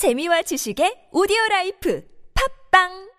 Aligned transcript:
재미와 0.00 0.40
지식의 0.48 1.12
오디오 1.12 1.36
라이프. 1.50 2.00
팝빵 2.32 3.09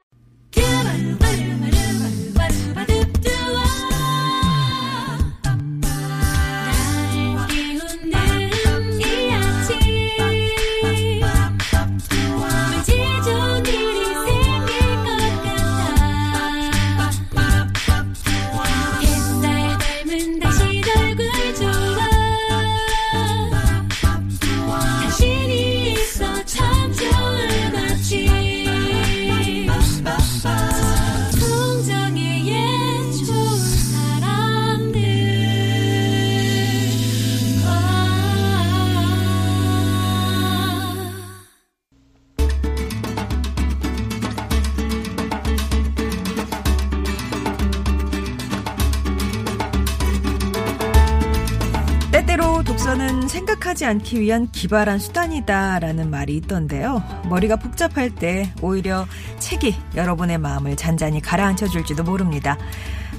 독서는 52.81 53.27
생각하지 53.27 53.85
않기 53.85 54.19
위한 54.19 54.49
기발한 54.51 54.97
수단이다라는 54.97 56.09
말이 56.09 56.35
있던데요. 56.37 57.03
머리가 57.29 57.55
복잡할 57.57 58.09
때 58.09 58.51
오히려 58.59 59.05
책이 59.37 59.75
여러분의 59.95 60.39
마음을 60.39 60.75
잔잔히 60.75 61.21
가라앉혀 61.21 61.67
줄지도 61.67 62.01
모릅니다. 62.03 62.57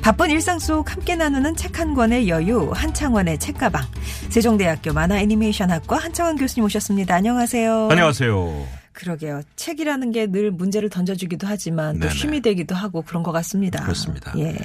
바쁜 0.02 0.30
일상 0.30 0.58
속 0.58 0.90
함께 0.90 1.14
나누는 1.14 1.54
책 1.54 1.78
한 1.78 1.94
권의 1.94 2.28
여유 2.28 2.72
한창원의 2.74 3.38
책가방 3.38 3.84
세종대학교 4.30 4.92
만화 4.94 5.20
애니메이션학과 5.20 5.96
한창원 5.96 6.38
교수님 6.38 6.64
오셨습니다. 6.64 7.14
안녕하세요. 7.14 7.86
안녕하세요. 7.88 8.66
그러게요. 8.92 9.42
책이라는 9.54 10.10
게 10.10 10.26
늘 10.26 10.50
문제를 10.50 10.90
던져주기도 10.90 11.46
하지만 11.46 12.00
또 12.00 12.08
네네. 12.08 12.14
쉼이 12.14 12.40
되기도 12.40 12.74
하고 12.74 13.02
그런 13.02 13.22
것 13.22 13.30
같습니다. 13.30 13.80
그렇습니다. 13.84 14.32
예. 14.38 14.56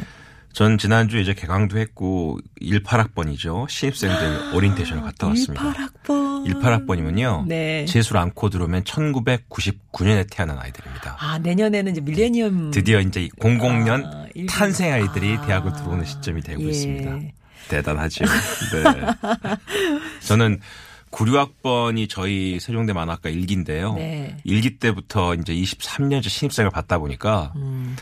전 0.58 0.80
지난주에 0.80 1.22
이제 1.22 1.36
개강도 1.36 1.77
했고 1.77 2.39
18학번이죠. 2.63 3.69
신입생들 3.69 4.55
오리엔테이션을 4.58 5.03
갔다 5.03 5.27
왔습니다. 5.27 5.72
18학번. 5.72 6.47
18학번이면요. 6.47 7.45
네. 7.45 7.86
재수를 7.86 8.19
않고 8.22 8.49
들어오면 8.49 8.83
1999년에 8.83 10.25
태어난 10.31 10.58
아이들입니다. 10.58 11.16
아, 11.19 11.38
내년에는 11.38 11.91
이제 11.91 12.02
밀레니엄. 12.02 12.72
드디어 12.72 12.99
이제 13.02 13.30
00년 13.38 14.03
아. 14.03 14.25
탄생 14.49 14.94
아이들이 14.94 15.36
아. 15.36 15.45
대학을 15.45 15.73
들어오는 15.73 16.03
시점이 16.03 16.41
되고 16.41 16.64
예. 16.64 16.69
있습니다. 16.69 17.19
대단하죠. 17.69 18.25
네. 18.73 19.30
저는 20.21 20.59
96학번이 21.11 22.09
저희 22.09 22.59
세종대 22.59 22.94
만화과 22.94 23.30
일기인데요. 23.30 23.94
네. 23.94 24.38
일기 24.44 24.80
때부터 24.80 25.36
이제 25.36 25.53
23년째 25.53 26.30
신입생을 26.30 26.71
받다 26.71 26.97
보니까 26.97 27.53
음. 27.58 27.95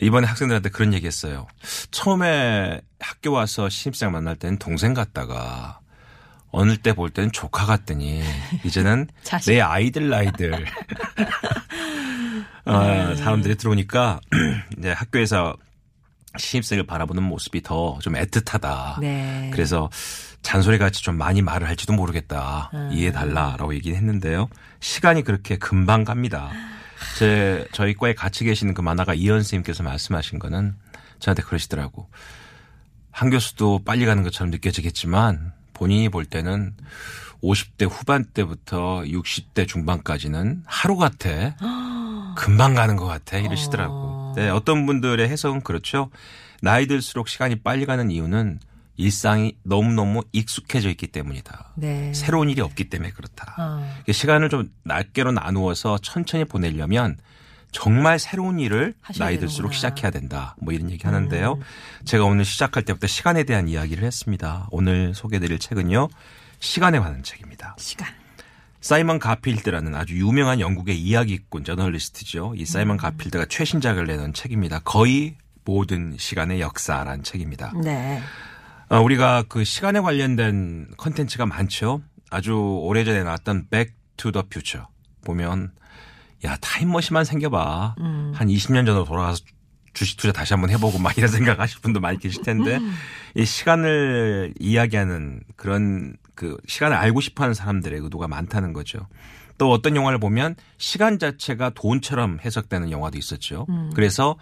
이번에 0.00 0.26
학생들한테 0.26 0.70
그런 0.70 0.94
얘기 0.94 1.06
했어요. 1.06 1.46
처음에 1.90 2.80
학교 3.00 3.32
와서 3.32 3.68
신입생 3.68 4.10
만날 4.12 4.36
때는 4.36 4.58
동생 4.58 4.94
같다가 4.94 5.80
어느 6.50 6.76
때 6.76 6.92
볼 6.92 7.10
때는 7.10 7.32
조카 7.32 7.66
같더니 7.66 8.22
이제는. 8.64 9.08
내 9.52 9.60
아이들 9.60 10.08
나이들 10.08 10.64
어, 12.64 13.14
사람들이 13.16 13.56
들어오니까 13.56 14.20
이제 14.78 14.92
학교에서 14.92 15.56
신입생을 16.38 16.86
바라보는 16.86 17.22
모습이 17.22 17.62
더 17.62 17.98
좀 18.00 18.14
애틋하다. 18.14 19.00
네. 19.00 19.50
그래서 19.52 19.90
잔소리 20.42 20.78
같이 20.78 21.02
좀 21.02 21.16
많이 21.18 21.42
말을 21.42 21.68
할지도 21.68 21.92
모르겠다. 21.92 22.70
음. 22.74 22.90
이해달라라고 22.92 23.74
얘기는 23.74 23.96
했는데요. 23.96 24.48
시간이 24.80 25.22
그렇게 25.22 25.56
금방 25.56 26.04
갑니다. 26.04 26.50
제 27.18 27.66
저희 27.72 27.94
과에 27.94 28.14
같이 28.14 28.44
계시는 28.44 28.74
그 28.74 28.80
만화가 28.80 29.14
이현 29.14 29.38
선생님께서 29.38 29.82
말씀하신 29.82 30.38
거는 30.38 30.74
저한테 31.18 31.42
그러시더라고. 31.42 32.08
한 33.10 33.30
교수도 33.30 33.80
빨리 33.84 34.06
가는 34.06 34.22
것처럼 34.22 34.50
느껴지겠지만 34.50 35.52
본인이 35.74 36.08
볼 36.08 36.24
때는 36.24 36.74
50대 37.42 37.88
후반 37.90 38.24
때부터 38.24 39.02
60대 39.04 39.66
중반까지는 39.68 40.62
하루 40.66 40.96
같아. 40.96 41.56
금방 42.36 42.74
가는 42.74 42.96
것 42.96 43.06
같아. 43.06 43.38
이러시더라고. 43.38 44.32
네, 44.36 44.48
어떤 44.48 44.86
분들의 44.86 45.28
해석은 45.28 45.62
그렇죠. 45.62 46.10
나이 46.62 46.86
들수록 46.86 47.28
시간이 47.28 47.56
빨리 47.56 47.84
가는 47.84 48.10
이유는 48.10 48.60
일상이 49.02 49.56
너무너무 49.62 50.22
익숙해져 50.32 50.88
있기 50.90 51.08
때문이다. 51.08 51.72
네. 51.76 52.12
새로운 52.14 52.48
일이 52.48 52.60
없기 52.60 52.88
때문에 52.88 53.10
그렇다. 53.10 53.54
아. 53.56 53.96
시간을 54.10 54.48
좀 54.48 54.70
낱개로 54.84 55.32
나누어서 55.32 55.98
천천히 55.98 56.44
보내려면 56.44 57.18
정말 57.72 58.18
새로운 58.18 58.60
일을 58.60 58.94
나이 59.18 59.38
들수록 59.38 59.70
되는구나. 59.70 59.76
시작해야 59.76 60.10
된다. 60.10 60.56
뭐 60.60 60.72
이런 60.72 60.90
얘기 60.90 61.04
하는데요. 61.04 61.58
제가 62.04 62.24
오늘 62.24 62.44
시작할 62.44 62.84
때부터 62.84 63.06
시간에 63.06 63.44
대한 63.44 63.66
이야기를 63.66 64.04
했습니다. 64.04 64.68
오늘 64.70 65.14
소개드릴 65.14 65.58
책은요. 65.58 66.08
시간에 66.60 66.98
관한 66.98 67.22
책입니다. 67.22 67.74
시간. 67.78 68.08
사이먼 68.82 69.20
가필드라는 69.20 69.94
아주 69.94 70.16
유명한 70.16 70.60
영국의 70.60 71.00
이야기꾼 71.00 71.64
저널리스트죠. 71.64 72.54
이 72.56 72.66
사이먼 72.66 72.96
가필드가 72.98 73.46
최신작을 73.46 74.06
내는 74.06 74.34
책입니다. 74.34 74.80
거의 74.80 75.36
모든 75.64 76.16
시간의 76.18 76.60
역사라는 76.60 77.22
책입니다. 77.22 77.72
네. 77.82 78.20
어, 78.92 79.00
우리가 79.00 79.44
그 79.48 79.64
시간에 79.64 80.00
관련된 80.00 80.88
컨텐츠가 80.98 81.46
많죠. 81.46 82.02
아주 82.30 82.54
오래전에 82.54 83.22
나왔던 83.24 83.68
Back 83.70 83.96
to 84.18 84.30
the 84.30 84.42
Future 84.42 84.86
보면 85.24 85.72
야 86.44 86.56
타임머신만 86.60 87.24
생겨봐. 87.24 87.94
한 88.34 88.48
20년 88.48 88.84
전으로 88.86 89.04
돌아가서 89.04 89.42
주식 89.94 90.16
투자 90.16 90.32
다시 90.32 90.52
한번 90.52 90.70
해보고 90.70 90.98
막 90.98 91.16
이런 91.18 91.28
생각하실 91.28 91.80
분도 91.80 91.98
많이 91.98 92.18
계실 92.18 92.42
텐데 92.42 92.78
이 93.34 93.44
시간을 93.44 94.54
이야기하는 94.60 95.40
그런 95.56 96.14
그 96.34 96.56
시간을 96.68 96.96
알고 96.96 97.20
싶어하는 97.20 97.54
사람들의 97.54 97.98
의도가 98.00 98.28
많다는 98.28 98.72
거죠. 98.72 99.08
또 99.58 99.70
어떤 99.72 99.96
영화를 99.96 100.18
보면 100.18 100.54
시간 100.78 101.18
자체가 101.18 101.70
돈처럼 101.70 102.38
해석되는 102.44 102.90
영화도 102.90 103.18
있었죠. 103.18 103.66
그래서 103.94 104.36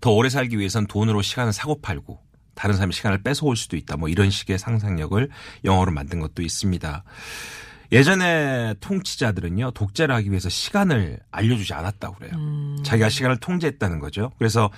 더 0.00 0.10
오래 0.12 0.28
살기 0.28 0.58
위해선 0.58 0.86
돈으로 0.86 1.20
시간을 1.22 1.52
사고 1.52 1.80
팔고 1.80 2.20
다른 2.56 2.74
사람의 2.74 2.92
시간을 2.92 3.22
뺏어올 3.22 3.54
수도 3.56 3.76
있다. 3.76 3.96
뭐 3.96 4.08
이런 4.08 4.30
식의 4.30 4.58
상상력을 4.58 5.28
영어로 5.64 5.92
만든 5.92 6.18
것도 6.18 6.42
있습니다. 6.42 7.04
예전에 7.92 8.74
통치자들은요 8.80 9.70
독재를 9.70 10.12
하기 10.16 10.30
위해서 10.30 10.48
시간을 10.48 11.20
알려주지 11.30 11.72
않았다고 11.72 12.16
그래요. 12.16 12.32
자기가 12.82 13.08
시간을 13.08 13.36
통제했다는 13.36 14.00
거죠. 14.00 14.32
그래서 14.38 14.70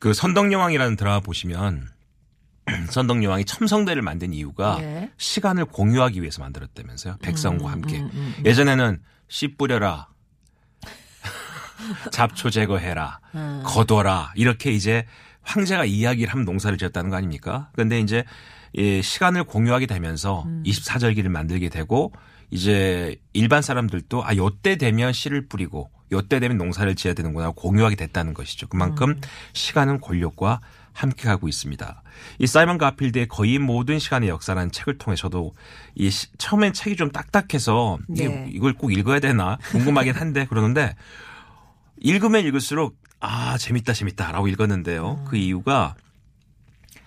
그 0.00 0.12
선덕여왕이라는 0.12 0.96
드라마 0.96 1.20
보시면 1.20 1.88
선덕여왕이 2.90 3.44
첨성대를 3.44 4.02
만든 4.02 4.32
이유가 4.32 4.78
예. 4.80 5.10
시간을 5.18 5.66
공유하기 5.66 6.20
위해서 6.20 6.42
만들었다면서요. 6.42 7.18
백성과 7.22 7.70
함께. 7.70 8.02
예전에는 8.44 9.00
씨 9.28 9.54
뿌려라. 9.56 10.08
잡초 12.10 12.50
제거해라. 12.50 13.20
거둬라. 13.64 14.32
이렇게 14.34 14.72
이제 14.72 15.06
황제가 15.46 15.84
이야기를 15.84 16.32
하면 16.32 16.44
농사를 16.44 16.76
지었다는 16.76 17.08
거 17.10 17.16
아닙니까? 17.16 17.70
그런데 17.72 18.00
이제 18.00 18.24
이 18.74 19.00
시간을 19.02 19.44
공유하게 19.44 19.86
되면서 19.86 20.44
24절기를 20.64 21.28
만들게 21.28 21.68
되고 21.68 22.12
이제 22.50 23.16
일반 23.32 23.62
사람들도 23.62 24.24
아 24.24 24.34
요때 24.36 24.76
되면 24.76 25.12
씨를 25.12 25.46
뿌리고 25.48 25.90
요때 26.12 26.40
되면 26.40 26.58
농사를 26.58 26.94
지어야 26.94 27.14
되는구나 27.14 27.52
공유하게 27.56 27.96
됐다는 27.96 28.34
것이죠. 28.34 28.66
그만큼 28.68 29.20
시간은 29.54 30.00
권력과 30.00 30.60
함께 30.92 31.24
가고 31.24 31.46
있습니다. 31.48 32.02
이 32.38 32.46
사이먼 32.46 32.78
가필드의 32.78 33.28
거의 33.28 33.58
모든 33.58 33.98
시간의 33.98 34.28
역사라는 34.30 34.70
책을 34.72 34.98
통해 34.98 35.14
저도 35.16 35.54
이 35.94 36.08
시- 36.10 36.28
처음엔 36.38 36.72
책이 36.72 36.96
좀 36.96 37.10
딱딱해서 37.10 37.98
네. 38.08 38.48
이걸 38.50 38.72
꼭 38.74 38.92
읽어야 38.92 39.20
되나 39.20 39.58
궁금하긴 39.72 40.14
한데 40.14 40.46
그러는데 40.46 40.94
읽으면 42.00 42.44
읽을수록 42.46 42.96
아 43.28 43.58
재밌다 43.58 43.92
재밌다 43.92 44.30
라고 44.30 44.46
읽었는데요. 44.46 45.24
그 45.26 45.36
이유가 45.36 45.96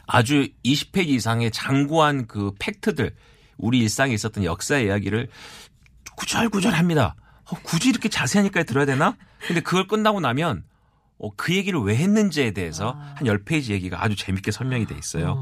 아주 0.06 0.48
20페이지 0.66 1.10
이상의 1.10 1.51
장구한 1.51 2.27
그 2.27 2.51
팩트들 2.60 3.16
우리 3.57 3.80
일상에 3.80 4.13
있었던 4.13 4.44
역사 4.44 4.77
이야기를 4.80 5.30
구절구절합니다. 6.18 7.16
어, 7.51 7.56
굳이 7.63 7.89
이렇게 7.89 8.10
자세하니까 8.10 8.63
들어야 8.63 8.86
되나? 8.86 9.16
근데 9.48 9.62
그걸 9.62 9.88
끝나고 9.88 10.19
나면 10.19 10.63
어, 11.19 11.30
그 11.36 11.56
얘기를 11.56 11.80
왜 11.80 11.95
했는지에 11.95 12.51
대해서 12.51 12.98
한 13.16 13.25
10페이지 13.25 13.69
얘기가 13.69 14.04
아주 14.04 14.16
재밌게 14.16 14.51
설명이 14.51 14.88
돼 14.88 14.95
있어요. 14.98 15.42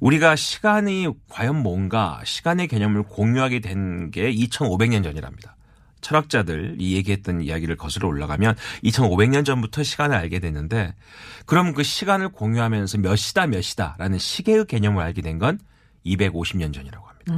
우리가 0.00 0.34
시간이 0.34 1.06
과연 1.28 1.62
뭔가 1.62 2.20
시간의 2.24 2.66
개념을 2.66 3.04
공유하게 3.04 3.60
된 3.60 4.10
게 4.10 4.32
2500년 4.32 5.04
전이랍니다. 5.04 5.54
철학자들 6.02 6.76
이 6.78 6.94
얘기했던 6.96 7.40
이야기를 7.40 7.76
거슬러 7.76 8.08
올라가면 8.08 8.54
2500년 8.84 9.44
전부터 9.46 9.82
시간을 9.82 10.14
알게 10.16 10.38
됐는데 10.40 10.94
그럼 11.46 11.72
그 11.72 11.82
시간을 11.82 12.28
공유하면서 12.28 12.98
몇 12.98 13.16
시다 13.16 13.46
몇 13.46 13.62
시다라는 13.62 14.18
시계의 14.18 14.66
개념을 14.66 15.02
알게 15.02 15.22
된 15.22 15.38
건 15.38 15.58
250년 16.04 16.74
전이라고 16.74 17.06
합니다. 17.06 17.32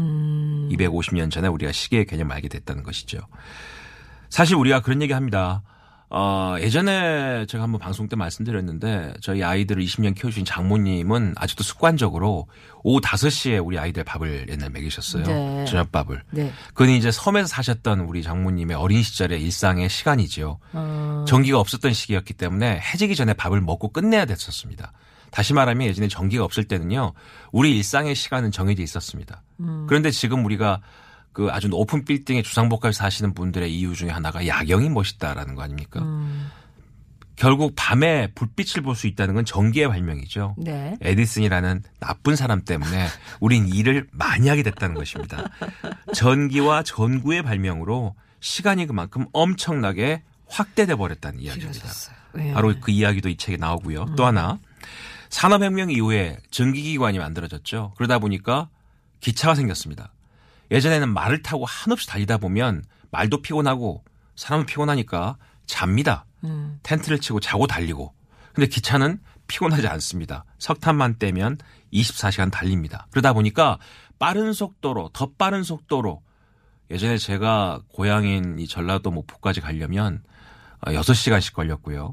250년 0.73 1.31
전에 1.31 1.47
우리가 1.49 1.71
시계의 1.71 2.07
개념을 2.07 2.35
알게 2.35 2.49
됐다는 2.49 2.83
것이죠. 2.83 3.19
사실 4.31 4.57
우리가 4.57 4.81
그런 4.81 5.01
얘기 5.03 5.13
합니다. 5.13 5.63
어, 6.11 6.57
예전에 6.61 7.47
제가 7.47 7.65
한번 7.65 7.81
방송 7.81 8.09
때 8.09 8.17
말씀드렸는데 8.17 9.15
저희 9.21 9.43
아이들을 9.43 9.83
20년 9.83 10.15
키워주신 10.15 10.45
장모님은 10.45 11.35
아직도 11.37 11.65
습관적으로 11.65 12.47
오후 12.83 13.01
5시에 13.01 13.65
우리 13.65 13.79
아이들 13.79 14.05
밥을 14.05 14.47
옛날 14.49 14.71
먹이셨어요. 14.71 15.25
네. 15.25 15.65
저녁밥을. 15.65 16.23
네. 16.31 16.53
그건 16.69 16.91
이제 16.91 17.11
섬에서 17.11 17.47
사셨던 17.49 18.01
우리 18.01 18.23
장모님의 18.23 18.77
어린 18.77 19.03
시절의 19.03 19.43
일상의 19.43 19.89
시간이지요. 19.89 20.59
어. 20.75 21.25
전기가 21.27 21.59
없었던 21.59 21.93
시기였기 21.93 22.35
때문에 22.35 22.81
해지기 22.81 23.17
전에 23.17 23.33
밥을 23.33 23.61
먹고 23.61 23.89
끝내야 23.89 24.27
됐었습니다. 24.27 24.93
다시 25.31 25.53
말하면 25.53 25.89
예전에 25.89 26.07
전기가 26.07 26.45
없을 26.45 26.63
때는요, 26.63 27.13
우리 27.51 27.77
일상의 27.77 28.15
시간은 28.15 28.53
정해져 28.53 28.85
있었습니다. 28.85 29.43
그런데 29.89 30.13
지금 30.13 30.45
우리가 30.45 30.81
그 31.35 31.49
아주 31.51 31.69
높은 31.69 32.05
빌딩에 32.07 32.41
주상복합 32.43 32.95
사시는 32.95 33.35
분들의 33.35 33.71
이유 33.75 33.95
중에 33.95 34.09
하나가 34.09 34.47
야경이 34.47 34.89
멋있다라는 34.89 35.55
거 35.57 35.63
아닙니까? 35.63 36.01
결국 37.37 37.73
밤에 37.77 38.29
불빛을 38.37 38.83
볼 38.83 38.95
수 38.95 39.09
있다는 39.09 39.35
건 39.35 39.45
전기의 39.45 39.89
발명이죠. 39.89 40.55
네. 40.57 40.97
에디슨이라는 41.01 41.83
나쁜 41.99 42.37
사람 42.37 42.65
때문에 42.65 43.09
우린 43.41 43.67
일을 43.67 44.07
많이 44.13 44.49
하게 44.49 44.63
됐다는 44.63 44.95
것입니다. 44.95 45.51
전기와 46.15 46.85
전구의 46.85 47.43
발명으로 47.43 48.15
시간이 48.39 48.87
그만큼 48.87 49.27
엄청나게 49.33 50.23
확대돼 50.47 50.95
버렸다는 50.95 51.41
이야기입니다. 51.41 51.89
네. 52.35 52.53
바로 52.53 52.73
그 52.81 52.93
이야기도 52.93 53.29
이 53.29 53.37
책에 53.37 53.57
나오고요. 53.57 54.15
또 54.17 54.25
하나 54.25 54.61
산업혁명 55.31 55.91
이후에 55.91 56.39
전기기관이 56.53 57.19
만들어졌죠. 57.19 57.95
그러다 57.97 58.21
보니까 58.21 58.69
기차가 59.19 59.57
생겼습니다. 59.57 60.13
예전에는 60.71 61.09
말을 61.13 61.43
타고 61.43 61.65
한없이 61.65 62.07
달리다 62.07 62.39
보면 62.39 62.85
말도 63.11 63.43
피곤하고 63.43 64.05
사람은 64.37 64.67
피곤하니까 64.67 65.37
잡니다. 65.67 66.27
음. 66.45 66.79
텐트를 66.83 67.21
치고 67.21 67.41
자고 67.41 67.67
달리고. 67.67 68.13
근데 68.53 68.69
기차는 68.69 69.21
피곤하지 69.47 69.87
않습니다. 69.89 70.45
석탄만 70.59 71.19
떼면 71.19 71.59
24시간 71.93 72.51
달립니다. 72.51 73.07
그러다 73.11 73.33
보니까 73.33 73.79
빠른 74.19 74.53
속도로 74.53 75.11
더 75.13 75.31
빠른 75.37 75.63
속도로 75.63 76.23
예전에 76.91 77.19
제가 77.19 77.81
고향인 77.89 78.59
이 78.59 78.67
전라도 78.69 79.11
목포까지 79.11 79.61
가려면 79.61 80.23
6시간씩 80.83 81.55
걸렸고요. 81.55 82.13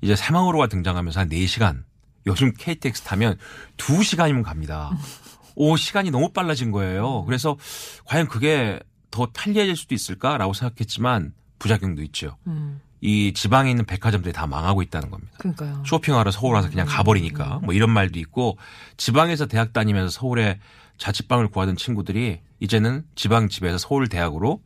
이제 0.00 0.16
새마을호가 0.16 0.66
등장하면서 0.66 1.20
한 1.20 1.28
4시간. 1.28 1.84
요즘 2.26 2.52
KTX 2.56 3.02
타면 3.02 3.38
2시간이면 3.76 4.44
갑니다. 4.44 4.90
오, 5.54 5.76
시간이 5.76 6.10
너무 6.10 6.30
빨라진 6.32 6.70
거예요. 6.70 7.24
그래서 7.24 7.56
과연 8.04 8.28
그게 8.28 8.78
더 9.10 9.28
편리해질 9.32 9.76
수도 9.76 9.94
있을까라고 9.94 10.52
생각했지만 10.54 11.32
부작용도 11.58 12.02
있죠. 12.04 12.36
음. 12.46 12.80
이 13.00 13.32
지방에 13.34 13.68
있는 13.70 13.84
백화점들이 13.84 14.32
다 14.32 14.46
망하고 14.46 14.80
있다는 14.82 15.10
겁니다. 15.10 15.32
그러니까요. 15.38 15.82
쇼핑하러 15.84 16.30
서울 16.30 16.54
와서 16.54 16.70
그냥 16.70 16.86
가버리니까 16.88 17.60
뭐 17.64 17.74
이런 17.74 17.90
말도 17.90 18.18
있고 18.20 18.56
지방에서 18.96 19.46
대학 19.46 19.72
다니면서 19.72 20.08
서울에 20.10 20.60
자취방을 20.98 21.48
구하던 21.48 21.76
친구들이 21.76 22.40
이제는 22.60 23.04
지방 23.16 23.48
집에서 23.48 23.76
서울 23.76 24.08
대학으로 24.08 24.62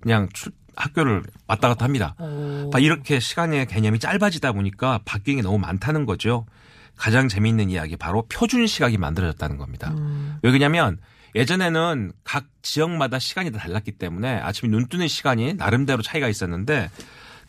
그냥 0.00 0.28
출- 0.34 0.52
학교를 0.76 1.24
왔다 1.48 1.68
갔다 1.68 1.84
합니다. 1.86 2.14
오. 2.20 2.70
봐, 2.70 2.78
이렇게 2.78 3.18
시간의 3.18 3.66
개념이 3.66 3.98
짧아지다 3.98 4.52
보니까 4.52 5.00
바뀐 5.04 5.36
게 5.36 5.42
너무 5.42 5.58
많다는 5.58 6.04
거죠. 6.06 6.46
가장 6.98 7.28
재미있는 7.28 7.70
이야기 7.70 7.96
바로 7.96 8.26
표준 8.28 8.66
시각이 8.66 8.98
만들어졌다는 8.98 9.56
겁니다. 9.56 9.94
왜 10.42 10.50
그러냐면 10.50 10.98
예전에는 11.34 12.12
각 12.24 12.46
지역마다 12.62 13.18
시간이 13.18 13.52
다 13.52 13.58
달랐기 13.58 13.92
때문에 13.92 14.38
아침에 14.38 14.70
눈 14.70 14.88
뜨는 14.88 15.08
시간이 15.08 15.54
나름대로 15.54 16.02
차이가 16.02 16.28
있었는데 16.28 16.90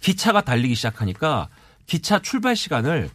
기차가 0.01 0.41
달리기 0.41 0.75
시작하니까 0.75 1.49
기차 1.87 2.19
출발 2.19 2.55
시간을 2.55 3.09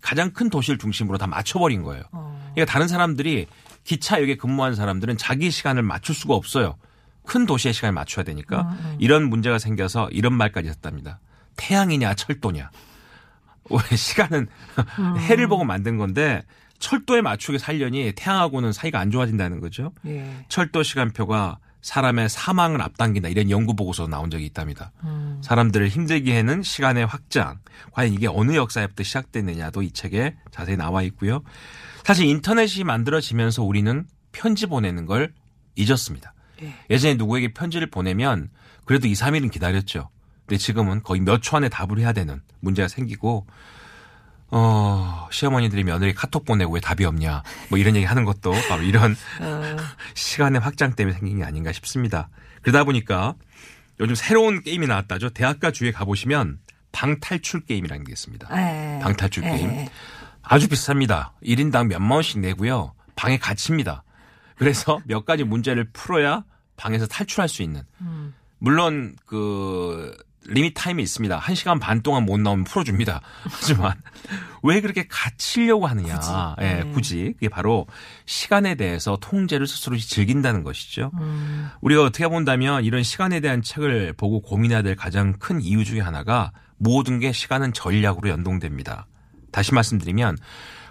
가장 0.00 0.30
큰 0.30 0.48
도시를 0.48 0.78
중심으로 0.78 1.18
다 1.18 1.26
맞춰버린 1.26 1.82
거예요. 1.82 2.02
그러니까 2.10 2.64
다른 2.66 2.88
사람들이 2.88 3.46
기차역에 3.84 4.36
근무하는 4.36 4.74
사람들은 4.74 5.18
자기 5.18 5.50
시간을 5.50 5.82
맞출 5.82 6.14
수가 6.14 6.34
없어요. 6.34 6.76
큰 7.26 7.44
도시의 7.44 7.74
시간을 7.74 7.92
맞춰야 7.92 8.24
되니까 8.24 8.76
이런 8.98 9.28
문제가 9.28 9.58
생겨서 9.58 10.08
이런 10.10 10.32
말까지 10.32 10.68
했답니다. 10.68 11.20
태양이냐 11.56 12.14
철도냐. 12.14 12.70
왜 13.68 13.96
시간은 13.96 14.48
해를 15.18 15.48
보고 15.48 15.64
만든 15.64 15.96
건데 15.98 16.42
철도에 16.78 17.20
맞추게 17.20 17.58
살려니 17.58 18.12
태양하고는 18.16 18.72
사이가 18.72 18.98
안 18.98 19.10
좋아진다는 19.10 19.60
거죠. 19.60 19.92
예. 20.06 20.44
철도 20.48 20.82
시간표가 20.82 21.58
사람의 21.82 22.28
사망을 22.28 22.82
앞당긴다 22.82 23.28
이런 23.28 23.50
연구 23.50 23.74
보고서 23.74 24.06
나온 24.06 24.30
적이 24.30 24.46
있답니다. 24.46 24.92
사람들을 25.42 25.88
힘들게 25.88 26.36
하는 26.36 26.62
시간의 26.62 27.06
확장. 27.06 27.58
과연 27.92 28.12
이게 28.12 28.26
어느 28.26 28.54
역사에부터 28.54 29.02
시작됐느냐도 29.02 29.82
이 29.82 29.90
책에 29.90 30.36
자세히 30.50 30.76
나와 30.76 31.02
있고요. 31.02 31.42
사실 32.04 32.26
인터넷이 32.26 32.84
만들어지면서 32.84 33.62
우리는 33.62 34.06
편지 34.32 34.66
보내는 34.66 35.06
걸 35.06 35.32
잊었습니다. 35.76 36.34
예전에 36.90 37.14
누구에게 37.14 37.54
편지를 37.54 37.88
보내면 37.88 38.50
그래도 38.84 39.06
2, 39.06 39.12
3일은 39.14 39.50
기다렸죠. 39.50 40.10
근데 40.50 40.58
지금은 40.58 41.04
거의 41.04 41.20
몇 41.20 41.40
초 41.42 41.56
안에 41.56 41.68
답을 41.68 42.00
해야 42.00 42.12
되는 42.12 42.42
문제가 42.58 42.88
생기고 42.88 43.46
어, 44.48 45.28
시어머니들이 45.30 45.84
며느리 45.84 46.12
카톡 46.12 46.44
보내고 46.44 46.74
왜 46.74 46.80
답이 46.80 47.04
없냐. 47.04 47.44
뭐 47.68 47.78
이런 47.78 47.94
얘기 47.94 48.04
하는 48.04 48.24
것도 48.24 48.50
바로 48.68 48.82
이런 48.82 49.14
시간의 50.14 50.60
확장 50.60 50.96
때문에 50.96 51.16
생긴 51.16 51.38
게 51.38 51.44
아닌가 51.44 51.70
싶습니다. 51.70 52.30
그러다 52.62 52.82
보니까 52.82 53.36
요즘 54.00 54.16
새로운 54.16 54.60
게임이 54.64 54.88
나왔다죠. 54.88 55.30
대학가 55.30 55.70
주에 55.70 55.92
가보시면 55.92 56.58
방탈출 56.90 57.60
게임이라는 57.66 58.02
게 58.04 58.10
있습니다. 58.10 58.48
예. 58.50 58.98
방탈출 59.04 59.44
예. 59.44 59.50
게임. 59.50 59.86
아주 60.42 60.66
비쌉니다. 60.66 61.30
1인당 61.44 61.86
몇만 61.86 62.10
원씩 62.10 62.40
내고요. 62.40 62.92
방에 63.14 63.38
갇힙니다. 63.38 64.02
그래서 64.56 64.98
몇 65.06 65.24
가지 65.24 65.44
문제를 65.44 65.90
풀어야 65.92 66.42
방에서 66.76 67.06
탈출할 67.06 67.48
수 67.48 67.62
있는. 67.62 67.84
물론 68.58 69.14
그 69.26 70.12
리밋 70.46 70.72
타임이 70.74 71.02
있습니다. 71.02 71.38
1시간 71.40 71.80
반 71.80 72.02
동안 72.02 72.24
못 72.24 72.38
나오면 72.40 72.64
풀어줍니다. 72.64 73.20
하지만 73.44 73.94
왜 74.62 74.80
그렇게 74.80 75.06
갇히려고 75.08 75.86
하느냐. 75.86 76.16
굳이. 76.16 76.30
예, 76.66 76.84
굳이. 76.92 77.32
그게 77.34 77.48
바로 77.48 77.86
시간에 78.26 78.74
대해서 78.74 79.18
통제를 79.20 79.66
스스로 79.66 79.96
즐긴다는 79.96 80.64
것이죠. 80.64 81.10
우리가 81.80 82.02
어떻게 82.04 82.26
본다면 82.28 82.84
이런 82.84 83.02
시간에 83.02 83.40
대한 83.40 83.62
책을 83.62 84.14
보고 84.14 84.40
고민해야 84.40 84.82
될 84.82 84.96
가장 84.96 85.34
큰 85.34 85.60
이유 85.60 85.84
중에 85.84 86.00
하나가 86.00 86.52
모든 86.76 87.18
게 87.18 87.32
시간은 87.32 87.72
전략으로 87.72 88.30
연동됩니다. 88.30 89.06
다시 89.52 89.74
말씀드리면 89.74 90.38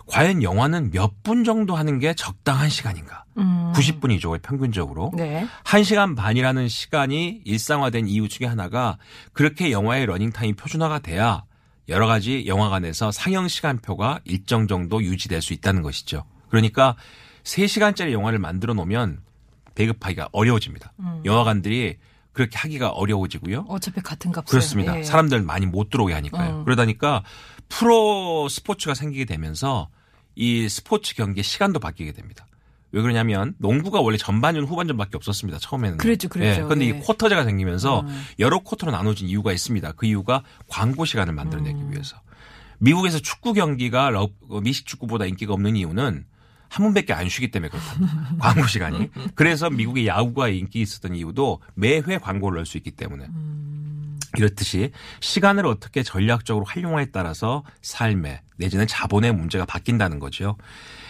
과연 0.09 0.43
영화는 0.43 0.91
몇 0.91 1.13
분 1.23 1.43
정도 1.43 1.75
하는 1.75 1.99
게 1.99 2.13
적당한 2.13 2.69
시간인가? 2.69 3.25
90분이죠, 3.73 4.41
평균적으로. 4.41 5.11
네. 5.15 5.47
1시간 5.63 6.15
반이라는 6.15 6.67
시간이 6.67 7.41
일상화된 7.45 8.07
이유 8.07 8.27
중에 8.27 8.47
하나가 8.47 8.97
그렇게 9.33 9.71
영화의 9.71 10.05
러닝타임이 10.07 10.53
표준화가 10.53 10.99
돼야 10.99 11.43
여러 11.87 12.07
가지 12.07 12.45
영화관에서 12.47 13.11
상영 13.11 13.47
시간표가 13.47 14.19
일정 14.25 14.67
정도 14.67 15.01
유지될 15.03 15.41
수 15.41 15.53
있다는 15.53 15.81
것이죠. 15.81 16.23
그러니까 16.49 16.95
3시간짜리 17.43 18.11
영화를 18.11 18.39
만들어 18.39 18.73
놓으면 18.73 19.19
배급하기가 19.75 20.29
어려워집니다. 20.31 20.93
영화관들이 21.25 21.97
그렇게 22.33 22.57
하기가 22.57 22.89
어려워지고요. 22.89 23.65
어차피 23.69 24.01
같은 24.01 24.31
값을. 24.31 24.49
그렇습니다. 24.51 24.97
예. 24.99 25.03
사람들 25.03 25.41
많이 25.41 25.65
못 25.65 25.89
들어오게 25.89 26.13
하니까요. 26.13 26.57
어. 26.59 26.63
그러다니까 26.63 27.23
프로 27.69 28.47
스포츠가 28.49 28.93
생기게 28.93 29.25
되면서 29.25 29.89
이 30.41 30.69
스포츠 30.69 31.15
경기의 31.15 31.43
시간도 31.43 31.79
바뀌게 31.81 32.13
됩니다. 32.13 32.47
왜 32.91 33.01
그러냐면 33.01 33.53
농구가 33.59 33.99
원래 33.99 34.15
전반전 34.17 34.63
후반전밖에 34.63 35.17
없었습니다. 35.17 35.59
처음에는. 35.59 35.97
그랬죠, 35.97 36.29
그랬죠. 36.29 36.63
그런데 36.63 36.85
예. 36.85 36.89
이 36.89 36.99
쿼터제가 37.01 37.43
생기면서 37.43 38.05
여러 38.39 38.59
쿼터로 38.59 38.91
나눠진 38.91 39.27
이유가 39.27 39.51
있습니다. 39.51 39.91
그 39.91 40.05
이유가 40.05 40.43
광고 40.67 41.03
시간을 41.03 41.33
만들어내기 41.33 41.77
음. 41.79 41.91
위해서. 41.91 42.15
미국에서 42.79 43.19
축구 43.19 43.51
경기가 43.53 44.09
러- 44.09 44.29
어, 44.47 44.61
미식 44.61 44.85
축구보다 44.87 45.25
인기가 45.25 45.53
없는 45.53 45.75
이유는 45.75 46.25
한 46.69 46.83
번밖에 46.85 47.11
안 47.13 47.27
쉬기 47.27 47.51
때문에 47.51 47.69
그렇답니다. 47.69 48.35
광고 48.39 48.65
시간이. 48.65 49.09
그래서 49.35 49.69
미국의 49.69 50.07
야구가 50.07 50.47
인기 50.47 50.79
있었던 50.81 51.15
이유도 51.15 51.59
매회 51.75 52.17
광고를 52.17 52.55
넣을 52.55 52.65
수 52.65 52.77
있기 52.77 52.91
때문에. 52.91 53.27
이렇듯이 54.37 54.91
시간을 55.21 55.65
어떻게 55.65 56.03
전략적으로 56.03 56.65
활용하에 56.65 57.07
따라서 57.11 57.63
삶의 57.81 58.41
내지는 58.57 58.87
자본의 58.87 59.33
문제가 59.33 59.65
바뀐다는 59.65 60.19
거죠. 60.19 60.57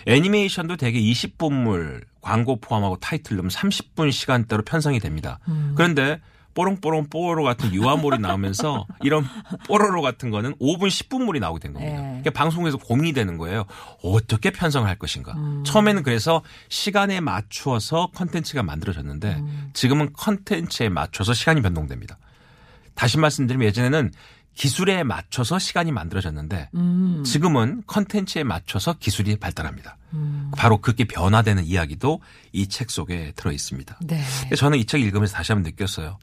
애니메이션도 0.05 0.77
대개 0.77 0.99
20분물 0.99 2.03
광고 2.21 2.59
포함하고 2.59 2.97
타이틀 2.97 3.37
넣으면 3.37 3.49
30분 3.49 4.11
시간대로 4.11 4.63
편성이 4.63 4.99
됩니다. 4.99 5.39
그런데 5.75 6.19
뽀롱뽀롱 6.59 7.07
뽀로로 7.09 7.43
같은 7.43 7.73
유아물이 7.73 8.19
나오면서 8.19 8.85
이런 9.03 9.25
뽀로로 9.67 10.01
같은 10.01 10.29
거는 10.29 10.55
5분 10.55 10.87
10분물이 10.87 11.39
나오게 11.39 11.59
된 11.59 11.73
겁니다. 11.73 11.95
네. 11.95 12.01
그러니까 12.01 12.31
방송에서 12.31 12.77
고민이 12.77 13.13
되는 13.13 13.37
거예요. 13.37 13.65
어떻게 14.03 14.51
편성을 14.51 14.87
할 14.87 14.97
것인가. 14.97 15.33
음. 15.33 15.63
처음에는 15.65 16.03
그래서 16.03 16.41
시간에 16.67 17.21
맞추어서 17.21 18.09
컨텐츠가 18.13 18.63
만들어졌는데 18.63 19.35
음. 19.35 19.69
지금은 19.73 20.11
컨텐츠에 20.13 20.89
맞춰서 20.89 21.33
시간이 21.33 21.61
변동됩니다. 21.61 22.17
다시 22.99 23.17
말씀드리면 23.17 23.65
예전에는 23.67 24.11
기술에 24.55 25.03
맞춰서 25.03 25.57
시간이 25.57 25.93
만들어졌는데 25.93 26.69
음. 26.73 27.23
지금은 27.25 27.83
컨텐츠에 27.87 28.43
맞춰서 28.43 28.95
기술이 28.99 29.37
발달합니다. 29.37 29.95
바로 30.57 30.79
그렇게 30.79 31.05
변화되는 31.05 31.63
이야기도 31.63 32.19
이 32.51 32.67
책 32.67 32.91
속에 32.91 33.31
들어 33.37 33.53
있습니다. 33.53 33.99
네. 34.05 34.21
저는 34.57 34.77
이 34.79 34.83
책 34.85 34.99
읽으면서 35.01 35.33
다시 35.33 35.53
한번 35.53 35.71
느꼈어요. 35.71 36.17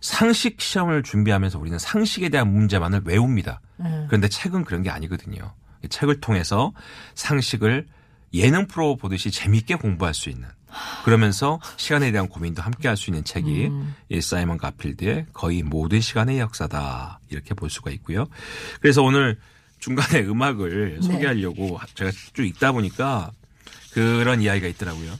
상식 0.00 0.60
시험을 0.60 1.02
준비하면서 1.02 1.58
우리는 1.58 1.80
상식에 1.80 2.28
대한 2.28 2.52
문제만을 2.52 3.00
외웁니다. 3.04 3.60
음. 3.80 4.04
그런데 4.06 4.28
책은 4.28 4.64
그런 4.64 4.84
게 4.84 4.90
아니거든요. 4.90 5.52
이 5.84 5.88
책을 5.88 6.20
통해서 6.20 6.72
상식을 7.16 7.88
예능 8.34 8.68
프로 8.68 8.96
보듯이 8.96 9.32
재미있게 9.32 9.74
공부할 9.74 10.14
수 10.14 10.30
있는 10.30 10.46
그러면서 11.04 11.60
시간에 11.76 12.12
대한 12.12 12.28
고민도 12.28 12.62
함께 12.62 12.88
할 12.88 12.96
수 12.96 13.10
있는 13.10 13.24
책이 13.24 13.66
음. 13.68 13.94
이 14.10 14.20
사이먼 14.20 14.58
가필드의 14.58 15.26
거의 15.32 15.62
모든 15.62 16.00
시간의 16.00 16.38
역사다 16.38 17.20
이렇게 17.30 17.54
볼 17.54 17.70
수가 17.70 17.90
있고요. 17.92 18.26
그래서 18.80 19.02
오늘 19.02 19.38
중간에 19.78 20.20
음악을 20.28 21.00
네. 21.00 21.06
소개하려고 21.06 21.80
제가 21.94 22.10
쭉 22.34 22.44
읽다 22.44 22.72
보니까 22.72 23.32
그런 23.92 24.42
이야기가 24.42 24.66
있더라고요. 24.68 25.18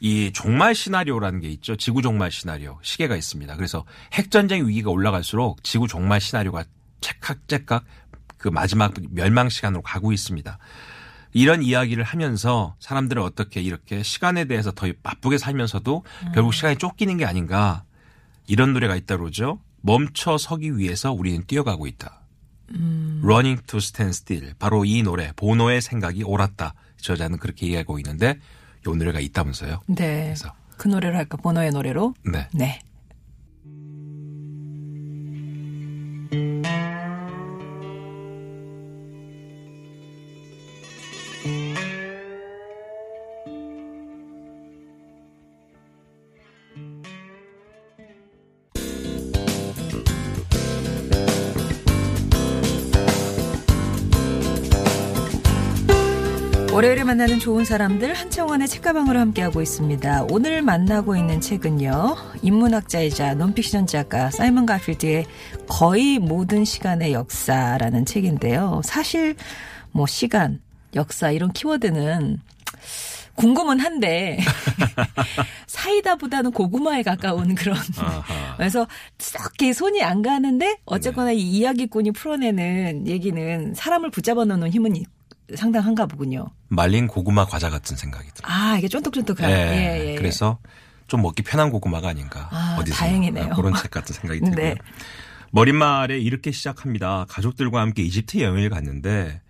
이 0.00 0.30
종말 0.32 0.74
시나리오라는 0.74 1.40
게 1.40 1.48
있죠. 1.48 1.76
지구 1.76 2.02
종말 2.02 2.30
시나리오 2.30 2.78
시계가 2.82 3.16
있습니다. 3.16 3.56
그래서 3.56 3.84
핵 4.12 4.30
전쟁 4.30 4.66
위기가 4.68 4.90
올라갈수록 4.90 5.64
지구 5.64 5.88
종말 5.88 6.20
시나리오가 6.20 6.64
째깍째깍 7.00 7.84
그 8.36 8.48
마지막 8.48 8.94
멸망 9.10 9.48
시간으로 9.48 9.82
가고 9.82 10.12
있습니다. 10.12 10.58
이런 11.32 11.62
이야기를 11.62 12.04
하면서 12.04 12.74
사람들은 12.80 13.22
어떻게 13.22 13.60
이렇게 13.60 14.02
시간에 14.02 14.44
대해서 14.46 14.72
더 14.72 14.86
바쁘게 15.02 15.38
살면서도 15.38 16.04
결국 16.34 16.54
시간이 16.54 16.76
쫓기는 16.76 17.16
게 17.16 17.24
아닌가 17.24 17.84
이런 18.46 18.72
노래가 18.72 18.96
있다 18.96 19.16
그러죠. 19.16 19.60
멈춰 19.80 20.38
서기 20.38 20.76
위해서 20.76 21.12
우리는 21.12 21.44
뛰어가고 21.46 21.86
있다. 21.86 22.22
Running 23.22 23.62
to 23.66 23.78
stand 23.78 24.10
still. 24.10 24.54
바로 24.58 24.84
이 24.84 25.02
노래 25.02 25.32
보노의 25.36 25.80
생각이 25.80 26.22
옳았다. 26.22 26.74
저자는 27.00 27.38
그렇게 27.38 27.66
얘기하고 27.66 27.98
있는데 27.98 28.38
이 28.86 28.90
노래가 28.90 29.20
있다면서요. 29.20 29.80
네. 29.86 30.24
그래서 30.24 30.52
그 30.76 30.88
노래를 30.88 31.16
할까? 31.16 31.36
보노의 31.36 31.70
노래로? 31.70 32.14
네. 32.24 32.48
네. 32.52 32.80
월요일에 56.88 57.04
만나는 57.04 57.38
좋은 57.38 57.66
사람들 57.66 58.14
한창원의 58.14 58.66
책가방으로 58.66 59.18
함께하고 59.18 59.60
있습니다. 59.60 60.24
오늘 60.30 60.62
만나고 60.62 61.16
있는 61.16 61.38
책은요. 61.38 62.16
인문학자이자 62.40 63.34
논픽션 63.34 63.86
작가 63.86 64.30
사이먼 64.30 64.64
가필드의 64.64 65.26
거의 65.68 66.18
모든 66.18 66.64
시간의 66.64 67.12
역사라는 67.12 68.06
책인데요. 68.06 68.80
사실 68.84 69.36
뭐 69.92 70.06
시간, 70.06 70.62
역사 70.94 71.30
이런 71.30 71.52
키워드는 71.52 72.38
궁금은 73.34 73.80
한데 73.80 74.38
사이다보다는 75.68 76.52
고구마에 76.52 77.02
가까운 77.02 77.54
그런. 77.54 77.76
그래서 78.56 78.86
썩게 79.18 79.74
손이 79.74 80.02
안 80.02 80.22
가는데 80.22 80.78
어쨌거나 80.86 81.32
이 81.32 81.40
이야기꾼이 81.40 82.12
풀어내는 82.12 83.06
얘기는 83.08 83.74
사람을 83.74 84.10
붙잡아 84.10 84.46
놓는 84.46 84.70
힘은 84.70 84.96
이- 84.96 85.04
상당한가 85.56 86.06
보군요. 86.06 86.46
말린 86.68 87.06
고구마 87.06 87.46
과자 87.46 87.70
같은 87.70 87.96
생각이 87.96 88.28
들어요. 88.34 88.52
아 88.52 88.76
이게 88.78 88.88
쫀득쫀득한. 88.88 89.50
예, 89.50 89.54
예, 89.54 90.10
예. 90.10 90.14
그래서 90.16 90.58
좀 91.06 91.22
먹기 91.22 91.42
편한 91.42 91.70
고구마가 91.70 92.08
아닌가. 92.08 92.48
아, 92.52 92.76
어디서 92.78 92.96
다행이네요. 92.96 93.50
그런 93.54 93.74
책 93.74 93.90
같은 93.90 94.14
생각이 94.14 94.40
들고요. 94.44 94.56
네. 94.56 94.74
머릿말에 95.50 96.18
이렇게 96.18 96.52
시작합니다. 96.52 97.24
가족들과 97.28 97.80
함께 97.80 98.02
이집트 98.02 98.38
여행을 98.38 98.68
갔는데 98.68 99.40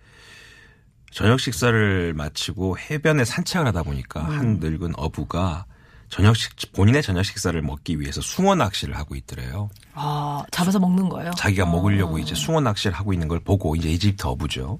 저녁 1.11 1.39
식사를 1.39 2.13
마치고 2.13 2.77
해변에 2.77 3.25
산책을 3.25 3.67
하다 3.67 3.83
보니까 3.83 4.21
음. 4.21 4.37
한 4.37 4.59
늙은 4.59 4.93
어부가 4.95 5.65
저녁 6.09 6.35
식 6.37 6.71
본인의 6.73 7.03
저녁 7.03 7.23
식사를 7.23 7.59
먹기 7.61 7.99
위해서 7.99 8.21
숭어 8.21 8.55
낚시를 8.55 8.95
하고 8.97 9.15
있더래요. 9.15 9.69
아 9.93 10.43
잡아서 10.51 10.79
먹는 10.79 11.09
거예요? 11.09 11.31
자기가 11.31 11.63
어. 11.63 11.67
먹으려고 11.67 12.17
이제 12.17 12.33
숭어 12.35 12.61
낚시를 12.61 12.95
하고 12.95 13.11
있는 13.13 13.27
걸 13.27 13.39
보고 13.39 13.75
이제 13.75 13.89
이집트 13.89 14.25
어부죠. 14.25 14.79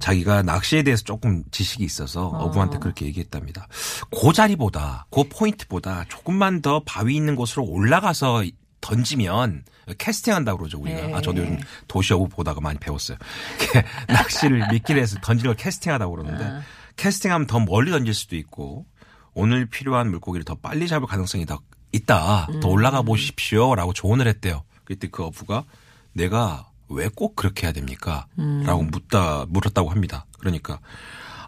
자기가 0.00 0.42
낚시에 0.42 0.82
대해서 0.82 1.04
조금 1.04 1.44
지식이 1.50 1.84
있어서 1.84 2.26
어부한테 2.26 2.78
그렇게 2.78 3.06
얘기했답니다. 3.06 3.68
그 4.10 4.32
자리보다 4.32 5.06
그 5.10 5.24
포인트보다 5.28 6.04
조금만 6.08 6.62
더 6.62 6.82
바위 6.84 7.16
있는 7.16 7.36
곳으로 7.36 7.64
올라가서 7.64 8.44
던지면 8.80 9.64
캐스팅한다고 9.98 10.58
그러죠 10.58 10.78
우리가. 10.78 11.06
네. 11.06 11.14
아 11.14 11.20
저도 11.20 11.42
요즘 11.42 11.58
도시 11.86 12.12
어부 12.14 12.28
보다가 12.28 12.60
많이 12.60 12.78
배웠어요. 12.78 13.18
낚시를 14.08 14.68
미끼를 14.72 15.02
해서 15.02 15.18
던지는 15.22 15.50
걸 15.50 15.56
캐스팅하다고 15.56 16.16
그러는데 16.16 16.44
아. 16.44 16.62
캐스팅하면 16.96 17.46
더 17.46 17.60
멀리 17.60 17.90
던질 17.90 18.14
수도 18.14 18.36
있고 18.36 18.86
오늘 19.34 19.66
필요한 19.66 20.10
물고기를 20.10 20.44
더 20.44 20.54
빨리 20.54 20.88
잡을 20.88 21.06
가능성이 21.06 21.46
더 21.46 21.60
있다. 21.92 22.46
더 22.60 22.68
음. 22.68 22.72
올라가 22.72 23.02
보십시오라고 23.02 23.92
조언을 23.92 24.26
했대요. 24.28 24.64
그때 24.84 25.08
그 25.08 25.24
어부가 25.24 25.64
내가 26.12 26.69
왜 26.90 27.08
꼭 27.08 27.36
그렇게 27.36 27.66
해야 27.66 27.72
됩니까? 27.72 28.26
음. 28.38 28.62
라고 28.66 28.82
묻다 28.82 29.46
물었다고 29.48 29.90
합니다. 29.90 30.26
그러니까 30.38 30.80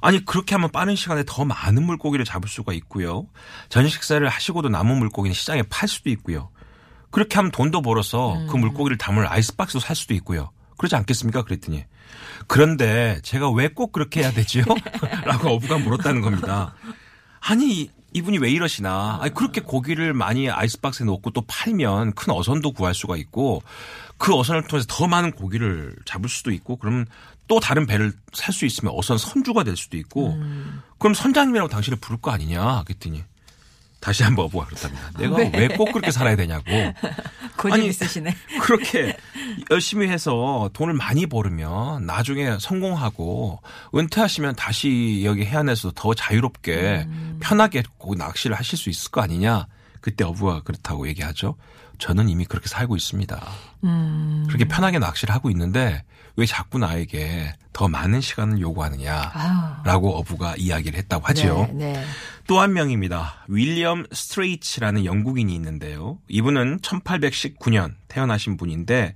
아니 0.01 0.25
그렇게 0.25 0.55
하면 0.55 0.71
빠른 0.71 0.97
시간에 0.97 1.23
더 1.27 1.45
많은 1.45 1.85
물고기를 1.85 2.25
잡을 2.25 2.49
수가 2.49 2.73
있고요. 2.75 3.27
저녁 3.69 3.89
식사를 3.91 4.27
하시고도 4.29 4.69
남은 4.69 4.99
물고기는 4.99 5.33
시장에 5.35 5.63
팔 5.65 5.89
수도 5.89 6.11
있고요. 6.11 6.51
그렇게 7.11 7.37
하면 7.37 7.51
돈도 7.53 7.83
벌어서 7.83 8.35
음. 8.35 8.47
그 8.49 8.57
물고기를 8.57 8.97
담을 8.99 9.27
아이스박스도 9.27 9.81
살 9.81 9.95
수도 9.95 10.15
있고요. 10.15 10.51
그러지 10.79 10.97
않겠습니까? 10.97 11.43
그랬더니 11.45 11.85
그런데 12.49 13.21
제가 13.23 13.51
왜 13.51 13.69
꼭 13.69 13.93
그렇게 13.93 14.21
해야 14.23 14.33
되지요? 14.33 14.65
라고 15.25 15.51
어부가 15.51 15.79
물었다는 15.79 16.21
겁니다. 16.23 16.75
아니 17.41 17.91
이분이 18.15 18.39
왜 18.39 18.51
이러시나? 18.51 19.19
아니 19.23 19.33
그렇게 19.33 19.61
고기를 19.61 20.13
많이 20.13 20.51
아이스박스에 20.51 21.07
넣고 21.07 21.31
또 21.31 21.43
팔면 21.47 22.13
큰 22.15 22.33
어선도 22.33 22.73
구할 22.73 22.95
수가 22.95 23.17
있고 23.17 23.63
그 24.23 24.33
어선을 24.39 24.69
통해서 24.69 24.87
더 24.89 25.09
많은 25.09 25.33
고기를 25.33 25.97
잡을 26.05 26.29
수도 26.29 26.53
있고 26.53 26.77
그러면 26.77 27.07
또 27.49 27.59
다른 27.59 27.87
배를 27.87 28.13
살 28.33 28.55
수 28.55 28.65
있으면 28.67 28.95
어선 28.97 29.19
선주가 29.19 29.65
될 29.65 29.77
수도 29.77 29.97
있고 29.97 30.37
그럼 30.99 31.13
선장님이라고 31.13 31.69
당신을 31.69 31.99
부를 31.99 32.21
거 32.21 32.31
아니냐? 32.31 32.85
그랬더니 32.85 33.25
다시 33.99 34.23
한번 34.23 34.45
어부가 34.47 34.67
그렇답니다. 34.67 35.11
내가 35.19 35.37
왜 35.37 35.69
꼭 35.77 35.93
그렇게 35.93 36.11
살아야 36.13 36.37
되냐고. 36.37 36.65
아니, 37.75 37.87
있으시네. 37.89 38.35
그렇게 38.63 39.17
열심히 39.71 40.09
해서 40.09 40.71
돈을 40.73 40.95
많이 40.95 41.27
벌으면 41.27 42.07
나중에 42.07 42.59
성공하고 42.61 43.61
은퇴하시면 43.95 44.55
다시 44.57 45.23
여기 45.25 45.45
해안에서 45.45 45.93
더 45.97 46.15
자유롭게 46.15 47.07
편하게 47.41 47.83
고 47.99 48.15
낚시를 48.15 48.57
하실 48.57 48.79
수 48.79 48.89
있을 48.89 49.11
거 49.11 49.21
아니냐. 49.21 49.67
그때 50.03 50.25
어부가 50.25 50.61
그렇다고 50.63 51.09
얘기하죠. 51.09 51.57
저는 51.99 52.29
이미 52.29 52.45
그렇게 52.45 52.69
살고 52.69 52.97
있습니다. 52.97 53.41
음. 53.85 54.45
그렇게 54.49 54.67
편하게 54.67 54.99
낚시를 54.99 55.35
하고 55.35 55.49
있는데 55.51 56.05
왜 56.37 56.47
자꾸 56.47 56.79
나에게 56.79 57.55
더 57.73 57.89
많은 57.89 58.21
시간을 58.21 58.61
요구하느냐. 58.61 59.31
아. 59.33 59.83
라고 59.87 60.17
어부가 60.17 60.57
이야기를 60.57 60.99
했다고 60.99 61.25
하지요. 61.27 61.71
네, 61.73 61.93
네. 61.93 62.05
또한 62.47 62.73
명입니다. 62.73 63.45
윌리엄 63.49 64.05
스트레이치라는 64.13 65.05
영국인이 65.05 65.55
있는데요. 65.55 66.19
이분은 66.29 66.81
1819년 66.81 67.95
태어나신 68.09 68.57
분인데 68.57 69.15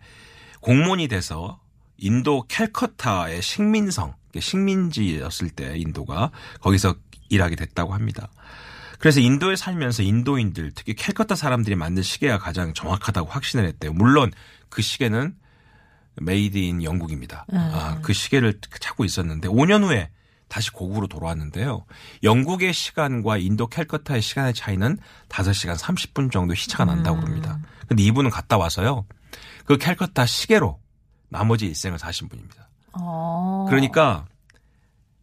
공무원이 0.60 1.08
돼서 1.08 1.58
인도 1.98 2.44
캘커타의 2.46 3.42
식민성, 3.42 4.14
식민지였을 4.38 5.50
때 5.50 5.76
인도가 5.76 6.30
거기서 6.60 6.94
일하게 7.28 7.56
됐다고 7.56 7.94
합니다. 7.94 8.28
그래서 8.98 9.20
인도에 9.20 9.56
살면서 9.56 10.02
인도인들, 10.02 10.72
특히 10.74 10.94
캘커타 10.94 11.34
사람들이 11.34 11.76
만든 11.76 12.02
시계가 12.02 12.38
가장 12.38 12.74
정확하다고 12.74 13.28
확신을 13.28 13.66
했대요. 13.66 13.92
물론 13.92 14.32
그 14.68 14.82
시계는 14.82 15.34
made 16.20 16.56
in 16.56 16.82
영국입니다. 16.82 17.46
아, 17.52 17.98
그 18.02 18.12
시계를 18.12 18.60
찾고 18.80 19.04
있었는데 19.04 19.48
5년 19.48 19.84
후에 19.84 20.10
다시 20.48 20.70
고국으로 20.70 21.08
돌아왔는데요. 21.08 21.84
영국의 22.22 22.72
시간과 22.72 23.38
인도 23.38 23.66
캘커타의 23.66 24.22
시간의 24.22 24.54
차이는 24.54 24.98
5시간 25.28 25.76
30분 25.76 26.30
정도 26.30 26.54
시차가 26.54 26.84
난다고 26.84 27.20
그럽니다. 27.20 27.58
근데 27.88 28.02
이분은 28.04 28.30
갔다 28.30 28.56
와서요. 28.56 29.04
그 29.64 29.76
캘커타 29.76 30.26
시계로 30.26 30.78
나머지 31.28 31.66
일생을 31.66 31.98
사신 31.98 32.28
분입니다. 32.28 32.68
어. 32.92 33.66
그러니까 33.68 34.26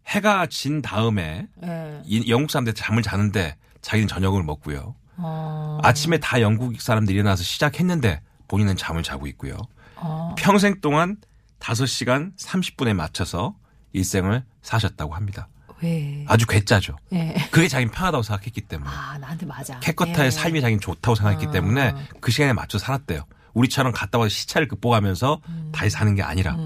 해가 0.07 0.47
진 0.47 0.81
다음에 0.81 1.47
예. 1.63 2.01
이 2.05 2.29
영국 2.29 2.51
사람들 2.51 2.73
잠을 2.73 3.01
자는데 3.03 3.55
자기는 3.81 4.07
저녁을 4.07 4.43
먹고요. 4.43 4.95
어. 5.17 5.79
아침에 5.83 6.17
다 6.19 6.41
영국 6.41 6.79
사람들이 6.81 7.17
일어나서 7.17 7.43
시작했는데 7.43 8.21
본인은 8.47 8.75
잠을 8.75 9.03
자고 9.03 9.27
있고요. 9.27 9.57
어. 9.95 10.35
평생 10.37 10.79
동안 10.81 11.17
5시간 11.59 12.35
30분에 12.37 12.93
맞춰서 12.93 13.55
일생을 13.93 14.43
사셨다고 14.61 15.13
합니다. 15.13 15.47
왜? 15.81 16.23
아주 16.27 16.45
괴짜죠. 16.47 16.95
예. 17.13 17.35
그게 17.51 17.67
자기는 17.67 17.91
편하다고 17.91 18.23
생각했기 18.23 18.61
때문에. 18.61 18.89
아, 18.89 19.17
나한테 19.17 19.45
맞아. 19.45 19.79
캐커타의 19.79 20.27
예. 20.27 20.31
삶이 20.31 20.61
자기는 20.61 20.79
좋다고 20.79 21.15
생각했기 21.15 21.51
때문에 21.51 21.93
그 22.21 22.31
시간에 22.31 22.53
맞춰 22.53 22.77
살았대요. 22.77 23.25
우리처럼 23.53 23.91
갔다 23.91 24.17
와서 24.17 24.29
시차를 24.29 24.67
극복하면서 24.67 25.41
다시 25.71 25.89
사는 25.89 26.15
게 26.15 26.23
아니라. 26.23 26.57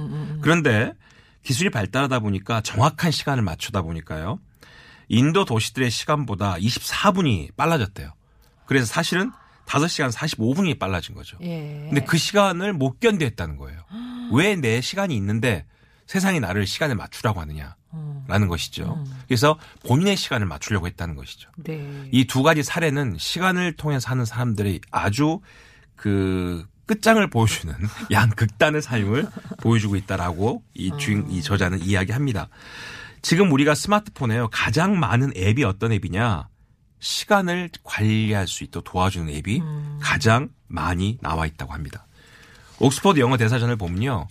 그런데 0.42 0.94
기술이 1.48 1.70
발달하다 1.70 2.20
보니까 2.20 2.60
정확한 2.60 3.10
시간을 3.10 3.42
맞추다 3.42 3.82
보니까요. 3.82 4.42
인도 5.08 5.46
도시들의 5.46 5.90
시간보다 5.90 6.56
24분이 6.56 7.56
빨라졌대요. 7.56 8.12
그래서 8.66 8.86
사실은 8.86 9.32
5시간 9.66 10.12
45분이 10.12 10.78
빨라진 10.78 11.16
거죠. 11.16 11.38
예. 11.42 11.88
근데 11.88 12.04
그 12.04 12.18
시간을 12.18 12.74
못 12.74 13.00
견뎌했다는 13.00 13.56
거예요. 13.56 13.80
왜 14.34 14.58
내 14.58 14.82
시간이 14.82 15.16
있는데 15.16 15.66
세상이 16.06 16.42
나를 16.42 16.68
시간에 16.68 16.96
맞추라고 16.96 17.40
하느냐 17.40 17.78
라는 18.28 18.50
것이죠. 18.50 19.02
그래서 19.28 19.58
본인의 19.86 20.18
시간을 20.18 20.48
맞추려고 20.48 20.86
했다는 20.88 21.16
것이죠. 21.16 21.50
네. 21.56 22.10
이두 22.12 22.44
가지 22.44 22.62
사례는 22.62 23.16
시간을 23.18 23.78
통해 23.78 24.02
사는 24.02 24.26
사람들이 24.26 24.82
아주 24.92 25.40
그 25.96 26.68
끝장을 26.88 27.26
보여주는 27.30 27.76
양극단의 28.10 28.82
삶을 28.82 29.28
보여주고 29.62 29.96
있다라고 29.96 30.64
이 30.74 30.92
주인 30.98 31.30
이 31.30 31.44
저자는 31.44 31.84
이야기합니다. 31.84 32.48
지금 33.22 33.52
우리가 33.52 33.76
스마트폰에요 33.76 34.50
가장 34.52 35.00
많은 35.00 35.34
앱이 35.38 35.64
어떤 35.64 35.92
앱이냐? 35.92 36.48
시간을 37.00 37.70
관리할 37.84 38.48
수 38.48 38.64
있도록 38.64 38.86
도와주는 38.86 39.30
앱이 39.30 39.62
가장 40.02 40.50
많이 40.68 41.18
나와 41.22 41.46
있다고 41.46 41.74
합니다. 41.74 42.08
옥스퍼드 42.80 43.20
영어 43.20 43.38
대사전을 43.38 43.76
보면요. 43.76 44.28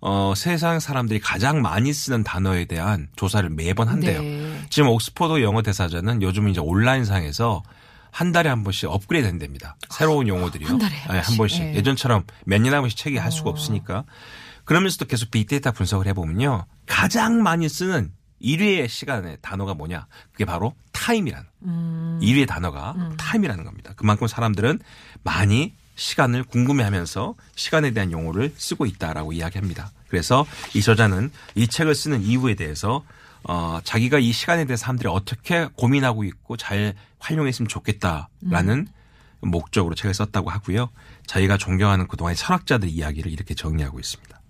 어, 0.00 0.32
세상 0.34 0.80
사람들이 0.80 1.20
가장 1.20 1.60
많이 1.60 1.92
쓰는 1.92 2.24
단어에 2.24 2.64
대한 2.64 3.08
조사를 3.16 3.48
매번 3.50 3.88
한대요. 3.88 4.22
네. 4.22 4.66
지금 4.70 4.88
옥스퍼드 4.88 5.42
영어 5.42 5.62
대사전은 5.62 6.22
요즘 6.22 6.48
이제 6.48 6.60
온라인상에서 6.60 7.62
한 8.10 8.32
달에 8.32 8.48
한 8.48 8.64
번씩 8.64 8.90
업그레이드 8.90 9.28
된답니다. 9.28 9.76
새로운 9.90 10.28
용어들이요. 10.28 10.68
한 10.68 10.78
달에 10.78 10.94
한 10.96 11.16
네, 11.16 11.22
한 11.22 11.36
번씩. 11.36 11.62
예. 11.62 11.74
예전처럼 11.74 12.24
몇 12.44 12.60
년에 12.60 12.74
한 12.74 12.82
번씩 12.82 12.98
체계 12.98 13.18
할 13.18 13.30
수가 13.32 13.50
없으니까. 13.50 14.04
그러면서도 14.64 15.06
계속 15.06 15.30
빅데이터 15.30 15.72
분석을 15.72 16.06
해보면요. 16.08 16.66
가장 16.86 17.42
많이 17.42 17.68
쓰는 17.68 18.12
1위의 18.42 18.88
시간의 18.88 19.38
단어가 19.42 19.74
뭐냐. 19.74 20.06
그게 20.32 20.44
바로 20.44 20.74
time이라는. 20.92 21.46
음. 21.64 22.20
1위의 22.22 22.46
단어가 22.46 22.94
time이라는 23.18 23.64
겁니다. 23.64 23.92
그만큼 23.96 24.26
사람들은 24.26 24.80
많이 25.22 25.74
시간을 25.96 26.44
궁금해하면서 26.44 27.34
시간에 27.56 27.90
대한 27.90 28.10
용어를 28.10 28.54
쓰고 28.56 28.86
있다라고 28.86 29.32
이야기합니다. 29.32 29.92
그래서 30.08 30.46
이 30.74 30.80
저자는 30.80 31.30
이 31.54 31.68
책을 31.68 31.94
쓰는 31.94 32.22
이유에 32.22 32.54
대해서 32.54 33.04
어, 33.42 33.80
자기가 33.84 34.18
이 34.18 34.32
시간에 34.32 34.64
대해서 34.64 34.82
사람들이 34.82 35.08
어떻게 35.08 35.68
고민하고 35.76 36.24
있고 36.24 36.56
잘 36.56 36.94
활용했으면 37.20 37.68
좋겠다라는 37.68 38.88
목적으로 39.40 39.94
책을 39.94 40.14
썼다고 40.14 40.50
하고요. 40.50 40.90
자기가 41.26 41.56
존경하는 41.56 42.08
그동안의 42.08 42.36
철학자들 42.36 42.88
이야기를 42.88 43.30
이렇게 43.30 43.54
정리하고 43.54 43.98
있습니다. 43.98 44.40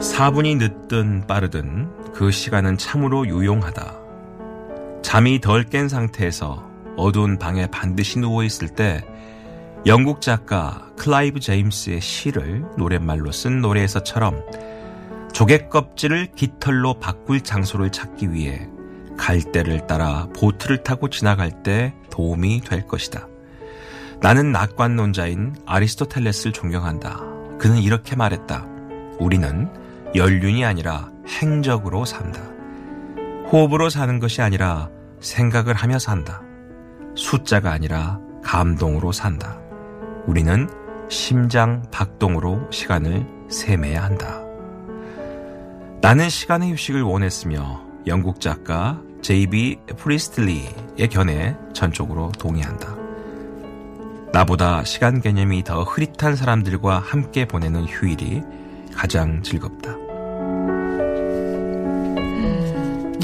사분이 0.00 0.56
늦든 0.56 1.26
빠르든 1.26 2.12
그 2.12 2.30
시간은 2.30 2.76
참으로 2.76 3.26
유용하다. 3.26 4.04
잠이 5.02 5.40
덜 5.40 5.64
깬 5.64 5.88
상태에서 5.88 6.68
어두운 6.96 7.38
방에 7.38 7.66
반듯이 7.68 8.18
누워 8.18 8.44
있을 8.44 8.68
때 8.68 9.04
영국 9.86 10.22
작가 10.22 10.88
클라이브 10.96 11.40
제임스의 11.40 12.00
시를 12.00 12.64
노랫말로 12.78 13.30
쓴 13.32 13.60
노래에서처럼 13.60 14.40
조개 15.34 15.68
껍질을 15.68 16.32
깃털로 16.34 17.00
바꿀 17.00 17.42
장소를 17.42 17.92
찾기 17.92 18.32
위해 18.32 18.66
갈대를 19.18 19.86
따라 19.86 20.26
보트를 20.34 20.84
타고 20.84 21.10
지나갈 21.10 21.62
때 21.62 21.94
도움이 22.10 22.62
될 22.62 22.86
것이다. 22.86 23.28
나는 24.22 24.52
낙관론자인 24.52 25.54
아리스토텔레스를 25.66 26.54
존경한다. 26.54 27.20
그는 27.58 27.76
이렇게 27.76 28.16
말했다. 28.16 28.66
우리는 29.18 29.68
연륜이 30.14 30.64
아니라 30.64 31.10
행적으로 31.28 32.06
산다. 32.06 32.40
호흡으로 33.52 33.90
사는 33.90 34.18
것이 34.18 34.40
아니라 34.40 34.88
생각을 35.20 35.74
하며 35.74 35.98
산다. 35.98 36.40
숫자가 37.16 37.70
아니라 37.70 38.18
감동으로 38.42 39.12
산다. 39.12 39.63
우리는 40.26 40.68
심장 41.08 41.82
박동으로 41.90 42.68
시간을 42.70 43.26
세매야 43.48 44.02
한다. 44.02 44.40
나는 46.00 46.28
시간의 46.28 46.72
휴식을 46.72 47.02
원했으며 47.02 47.82
영국 48.06 48.40
작가 48.40 49.00
제이비 49.22 49.78
프리스틀리의 49.96 51.08
견해에 51.10 51.56
전적으로 51.72 52.30
동의한다. 52.38 52.94
나보다 54.32 54.84
시간 54.84 55.20
개념이 55.20 55.62
더 55.64 55.82
흐릿한 55.84 56.36
사람들과 56.36 56.98
함께 56.98 57.46
보내는 57.46 57.84
휴일이 57.84 58.42
가장 58.94 59.42
즐겁다. 59.42 59.92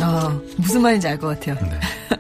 어, 0.03 0.41
무슨 0.57 0.83
말인지 0.83 1.09
알 1.09 1.19
것 1.19 1.29
같아요. 1.39 1.57
네. 1.69 1.81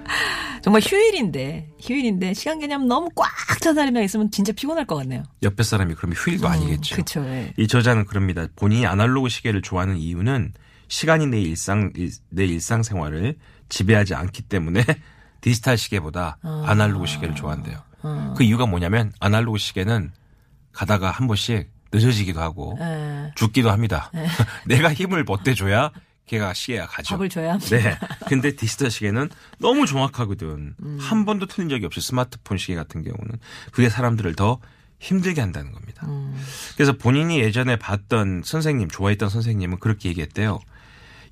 정말 0.62 0.83
휴일인데, 0.83 1.70
휴일인데, 1.81 2.35
시간 2.35 2.59
개념 2.59 2.87
너무 2.87 3.09
꽉 3.14 3.31
찬 3.61 3.75
사람이랑 3.75 4.05
있으면 4.05 4.31
진짜 4.31 4.53
피곤할 4.53 4.87
것 4.87 4.96
같네요. 4.96 5.23
옆에 5.42 5.62
사람이 5.62 5.94
그러면 5.94 6.16
휴일도 6.16 6.49
아니겠죠. 6.49 6.96
그쵸, 6.96 7.23
예. 7.27 7.53
이 7.59 7.68
저자는 7.68 8.07
그럽니다. 8.07 8.46
본인이 8.57 8.87
아날로그 8.87 9.29
시계를 9.29 9.61
좋아하는 9.61 9.99
이유는 9.99 10.55
시간이 10.88 11.27
내 11.27 11.40
일상 11.42 11.92
일- 11.94 12.11
내 12.31 12.46
일상 12.46 12.83
생활을 12.83 13.37
지배하지 13.68 14.14
않기 14.14 14.42
때문에 14.42 14.83
디지털 15.42 15.77
시계보다 15.77 16.38
아날로그 16.42 17.07
시계를 17.07 17.35
좋아한대요. 17.35 17.79
그 18.37 18.44
이유가 18.44 18.64
뭐냐면 18.64 19.12
아날로그 19.20 19.59
시계는 19.59 20.11
가다가 20.73 21.11
한 21.11 21.27
번씩 21.27 21.70
늦어지기도 21.92 22.40
하고 22.40 22.79
예. 22.81 23.31
죽기도 23.35 23.70
합니다. 23.70 24.11
내가 24.66 24.92
힘을 24.94 25.25
보태줘야 25.27 25.90
걔가 26.31 26.55
시계가 26.55 26.87
가죠. 26.87 27.14
밥을 27.16 27.29
줘야 27.29 27.55
합니다. 27.55 27.77
네. 27.77 27.99
근데 28.29 28.55
디지털 28.55 28.88
시계는 28.88 29.31
너무 29.59 29.85
정확하거든. 29.85 30.77
한 31.01 31.25
번도 31.25 31.47
틀린 31.47 31.69
적이 31.69 31.87
없어요. 31.87 32.03
스마트폰 32.03 32.57
시계 32.57 32.77
같은 32.77 33.03
경우는. 33.03 33.40
그게 33.73 33.88
사람들을 33.88 34.37
더 34.37 34.61
힘들게 35.01 35.40
한다는 35.40 35.73
겁니다. 35.73 36.07
그래서 36.77 36.93
본인이 36.93 37.40
예전에 37.40 37.77
봤던 37.77 38.43
선생님, 38.45 38.88
좋아했던 38.88 39.29
선생님은 39.29 39.81
그렇게 39.81 40.09
얘기했대요. 40.11 40.61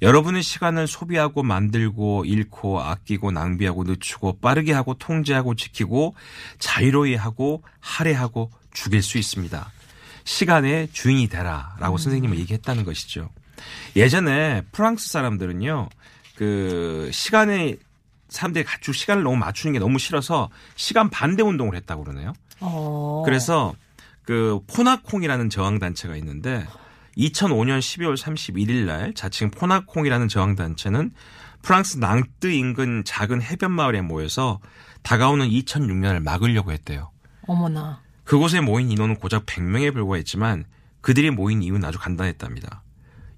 여러분의 0.03 0.43
시간을 0.43 0.89
소비하고 0.89 1.45
만들고 1.45 2.25
잃고 2.25 2.81
아끼고 2.81 3.31
낭비하고 3.31 3.85
늦추고 3.85 4.41
빠르게 4.41 4.73
하고 4.73 4.95
통제하고 4.95 5.55
지키고 5.55 6.17
자유로이 6.59 7.15
하고 7.15 7.63
할애하고 7.79 8.51
죽일 8.73 9.03
수 9.03 9.17
있습니다. 9.19 9.71
시간의 10.25 10.89
주인이 10.93 11.29
되라라고 11.29 11.99
선생님은 11.99 12.37
얘기했다는 12.39 12.85
것이죠. 12.85 13.31
예전에 13.97 14.63
프랑스 14.73 15.09
사람들은요, 15.11 15.89
그 16.37 17.11
시간에 17.13 17.77
사람들이 18.29 18.65
가축 18.65 18.95
시간을 18.95 19.23
너무 19.23 19.37
맞추는 19.37 19.73
게 19.73 19.79
너무 19.79 19.99
싫어서 19.99 20.51
시간 20.77 21.11
반대 21.11 21.43
운동을 21.43 21.75
했다고 21.77 22.05
그러네요. 22.05 22.33
어. 22.61 23.23
그래서 23.25 23.75
그 24.25 24.61
포나콩이라는 24.67 25.49
저항 25.49 25.79
단체가 25.79 26.17
있는데 26.17 26.67
2005년 27.17 27.79
12월 27.79 28.17
31일 28.17 28.85
날 28.85 29.15
자칭 29.15 29.51
포나콩이라는 29.51 30.29
저항 30.29 30.55
단체는 30.55 31.13
프랑스 31.63 31.97
낭뜨 31.99 32.49
인근 32.49 33.03
작은 33.05 33.43
해변 33.43 33.73
마을에 33.73 34.01
모여서 34.01 34.61
다가오는 35.03 35.49
2006년을 35.49 36.23
막으려고 36.23 36.73
했대요. 36.73 37.11
어머나. 37.47 38.03
그곳에 38.25 38.61
모인 38.61 38.91
인원은 38.91 39.17
고작 39.17 39.47
100명에 39.47 39.93
불과했지만 39.93 40.67
그들이 41.01 41.31
모인 41.31 41.63
이유는 41.63 41.85
아주 41.85 41.99
간단했답니다. 41.99 42.83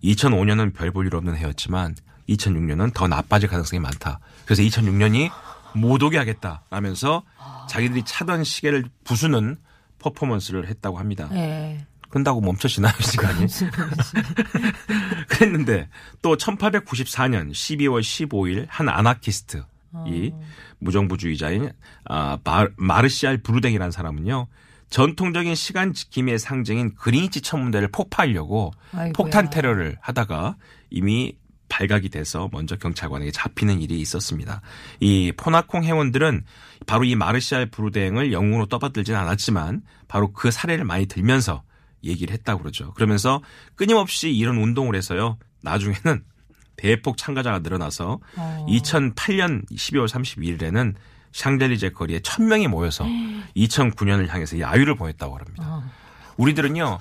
2005년은 0.02 0.74
별 0.74 0.90
볼 0.92 1.06
일 1.06 1.14
없는 1.14 1.36
해였지만 1.36 1.94
2006년은 2.28 2.94
더 2.94 3.08
나빠질 3.08 3.48
가능성이 3.48 3.80
많다. 3.80 4.20
그래서 4.44 4.62
2006년이 4.62 5.30
못 5.74 6.02
오게 6.02 6.16
하겠다 6.18 6.62
라면서 6.70 7.22
자기들이 7.68 8.04
차던 8.04 8.44
시계를 8.44 8.84
부수는 9.04 9.56
퍼포먼스를 9.98 10.66
했다고 10.68 10.98
합니다. 10.98 11.28
예. 11.32 11.84
그런다고 12.08 12.40
멈춰지나요, 12.40 12.92
시간이? 13.00 13.46
그랬는데 15.28 15.88
또 16.22 16.36
1894년 16.36 17.50
12월 17.52 18.00
15일 18.00 18.66
한 18.68 18.88
아나키스트 18.88 19.64
이 20.06 20.32
무정부주의자인 20.78 21.70
아, 22.04 22.38
마, 22.44 22.66
마르시알 22.76 23.38
브루댕이라는 23.38 23.90
사람은요. 23.90 24.46
전통적인 24.90 25.54
시간 25.54 25.92
지킴의 25.92 26.38
상징인 26.38 26.94
그린위치 26.94 27.40
천문대를 27.40 27.88
폭파하려고 27.88 28.72
아이고야. 28.92 29.12
폭탄 29.12 29.48
테러를 29.50 29.96
하다가 30.00 30.56
이미 30.90 31.36
발각이 31.68 32.08
돼서 32.08 32.48
먼저 32.52 32.76
경찰관에게 32.76 33.30
잡히는 33.30 33.80
일이 33.80 34.00
있었습니다. 34.00 34.60
이 34.98 35.32
포나콩 35.36 35.84
회원들은 35.84 36.44
바로 36.86 37.04
이 37.04 37.14
마르시알 37.14 37.66
브루댕을 37.66 38.32
영웅으로 38.32 38.66
떠받들진 38.66 39.14
않았지만 39.14 39.82
바로 40.08 40.32
그 40.32 40.50
사례를 40.50 40.84
많이 40.84 41.06
들면서 41.06 41.62
얘기를 42.02 42.32
했다고 42.34 42.62
그러죠. 42.62 42.92
그러면서 42.94 43.40
끊임없이 43.76 44.30
이런 44.30 44.56
운동을 44.56 44.96
해서요. 44.96 45.38
나중에는 45.62 46.24
대폭 46.76 47.16
참가자가 47.16 47.60
늘어나서 47.60 48.18
2008년 48.34 49.70
12월 49.70 50.08
32일에는 50.08 50.94
샹델리제 51.32 51.90
거리에 51.90 52.20
1000명이 52.20 52.68
모여서 52.68 53.04
2009년을 53.56 54.28
향해서 54.28 54.60
야유를 54.60 54.96
보냈다고 54.96 55.38
합니다. 55.38 55.84
우리들은요, 56.36 56.98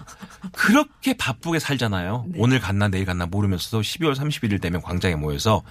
그렇게 0.51 1.15
바쁘게 1.15 1.59
살잖아요. 1.59 2.25
오늘 2.35 2.59
갔나 2.59 2.89
내일 2.89 3.05
갔나 3.05 3.25
모르면서도 3.25 3.81
12월 3.81 4.13
31일 4.13 4.61
되면 4.61 4.81
광장에 4.81 5.15
모여서 5.15 5.63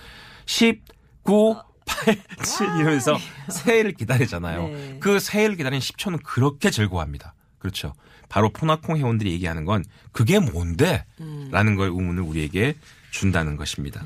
10, 0.47 0.83
9, 1.23 1.57
8, 1.85 2.17
7 2.43 2.67
이러면서 2.81 3.19
새해를 3.51 3.93
기다리잖아요. 3.93 4.69
네. 4.69 4.97
그 5.01 5.19
새해를 5.21 5.57
기다리는 5.57 5.81
10초는 5.81 6.23
그렇게 6.23 6.71
즐거워합니다. 6.71 7.35
그렇죠. 7.59 7.95
바로 8.29 8.51
포나콩 8.51 8.97
회원들이 8.97 9.33
얘기하는 9.33 9.65
건 9.65 9.85
그게 10.13 10.39
뭔데? 10.39 11.05
라는 11.51 11.77
걸 11.77 11.89
의문을 11.89 12.23
우리에게 12.23 12.75
준다는 13.19 13.57
것입니다. 13.57 14.03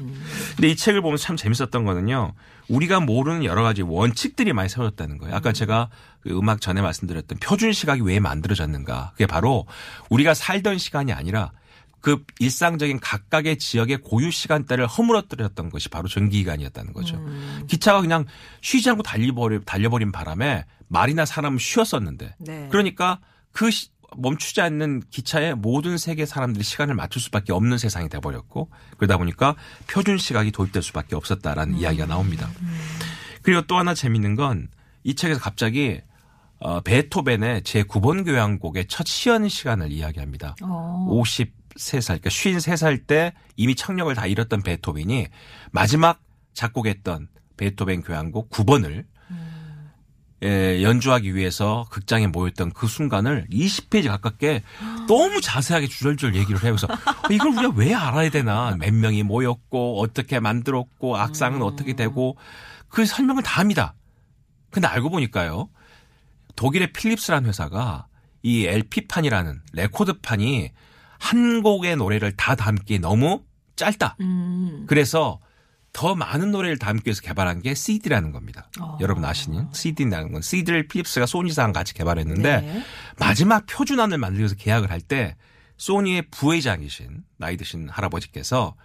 근데 0.56 0.68
이 0.68 0.76
책을 0.76 1.02
보면서 1.02 1.24
참 1.24 1.36
재밌었던 1.36 1.84
거는요. 1.84 2.32
우리가 2.68 3.00
모르는 3.00 3.44
여러 3.44 3.62
가지 3.62 3.82
원칙들이 3.82 4.52
많이 4.54 4.68
세워졌다는 4.70 5.18
거예요. 5.18 5.34
아까 5.36 5.52
제가 5.52 5.90
그 6.22 6.30
음악 6.30 6.60
전에 6.62 6.80
말씀드렸던 6.80 7.38
표준 7.38 7.72
시각이 7.72 8.00
왜 8.02 8.20
만들어졌는가. 8.20 9.10
그게 9.12 9.26
바로 9.26 9.66
우리가 10.08 10.32
살던 10.32 10.78
시간이 10.78 11.12
아니라 11.12 11.52
그 12.00 12.24
일상적인 12.40 12.98
각각의 13.00 13.58
지역의 13.58 13.98
고유 13.98 14.30
시간대를 14.30 14.86
허물어뜨렸던 14.86 15.68
것이 15.70 15.88
바로 15.90 16.08
전기기관이었다는 16.08 16.92
거죠. 16.94 17.22
기차가 17.68 18.00
그냥 18.00 18.24
쉬지 18.62 18.88
않고 18.90 19.02
달려버린 19.64 20.10
바람에 20.10 20.64
말이나 20.88 21.26
사람은 21.26 21.58
쉬었었는데 21.58 22.34
네. 22.38 22.68
그러니까 22.70 23.20
그 23.52 23.70
시- 23.70 23.88
멈추지 24.16 24.60
않는 24.60 25.02
기차에 25.10 25.54
모든 25.54 25.98
세계 25.98 26.26
사람들이 26.26 26.64
시간을 26.64 26.94
맞출 26.94 27.20
수밖에 27.22 27.52
없는 27.52 27.78
세상이 27.78 28.08
돼버렸고 28.08 28.70
그러다 28.96 29.16
보니까 29.16 29.56
표준 29.86 30.18
시각이 30.18 30.50
도입될 30.52 30.82
수밖에 30.82 31.16
없었다라는 31.16 31.78
이야기가 31.78 32.06
나옵니다. 32.06 32.50
그리고 33.42 33.62
또 33.62 33.76
하나 33.76 33.94
재밌는 33.94 34.36
건 34.36 34.68
이 35.04 35.14
책에서 35.14 35.40
갑자기 35.40 36.00
어, 36.58 36.80
베토벤의 36.80 37.62
제9번 37.62 38.24
교향곡의 38.24 38.86
첫 38.86 39.06
시연 39.06 39.48
시간을 39.48 39.90
이야기합니다. 39.90 40.54
어. 40.62 41.08
53살, 41.10 42.20
그러니까 42.20 42.30
53살 42.30 43.06
때 43.06 43.32
이미 43.56 43.74
청력을 43.74 44.14
다 44.14 44.26
잃었던 44.26 44.62
베토벤이 44.62 45.26
마지막 45.72 46.20
작곡했던 46.54 47.28
베토벤 47.56 48.02
교향곡 48.02 48.50
9번을 48.50 49.04
예, 50.42 50.82
연주하기 50.82 51.34
위해서 51.34 51.86
극장에 51.90 52.26
모였던 52.26 52.72
그 52.72 52.88
순간을 52.88 53.46
20페이지 53.50 54.08
가깝게 54.08 54.62
너무 55.06 55.40
자세하게 55.40 55.86
주절주절 55.86 56.34
얘기를 56.34 56.62
해요. 56.64 56.74
그래서 56.76 56.88
이걸 57.30 57.52
우리가 57.52 57.72
왜 57.76 57.94
알아야 57.94 58.28
되나? 58.30 58.76
몇 58.78 58.92
명이 58.92 59.22
모였고 59.22 60.00
어떻게 60.00 60.40
만들었고 60.40 61.16
악상은 61.16 61.62
어떻게 61.62 61.94
되고 61.94 62.36
그 62.88 63.06
설명을 63.06 63.42
다 63.42 63.60
합니다. 63.60 63.94
근데 64.70 64.88
알고 64.88 65.10
보니까요. 65.10 65.68
독일의 66.56 66.92
필립스라는 66.92 67.48
회사가 67.48 68.06
이 68.42 68.66
LP판이라는 68.66 69.60
레코드판이 69.72 70.72
한 71.18 71.62
곡의 71.62 71.96
노래를 71.96 72.32
다 72.36 72.56
담기 72.56 72.98
너무 72.98 73.44
짧다. 73.76 74.16
음. 74.20 74.84
그래서 74.88 75.38
더 75.92 76.14
많은 76.14 76.50
노래를 76.52 76.78
담기 76.78 77.08
위해서 77.08 77.20
개발한 77.20 77.60
게 77.60 77.74
CD라는 77.74 78.32
겁니다. 78.32 78.68
어. 78.80 78.96
여러분 79.00 79.24
아시는 79.24 79.68
CD라는 79.72 80.32
건 80.32 80.40
CD를 80.42 80.88
필립스가 80.88 81.26
소니사랑 81.26 81.72
같이 81.72 81.92
개발했는데 81.94 82.60
네. 82.60 82.84
마지막 83.18 83.66
표준안을 83.66 84.16
만들기 84.18 84.40
위해서 84.40 84.54
계약을 84.54 84.90
할 84.90 85.00
때 85.02 85.36
소니의 85.76 86.28
부회장이신 86.30 87.24
나이 87.38 87.56
드신 87.56 87.88
할아버지께서 87.88 88.76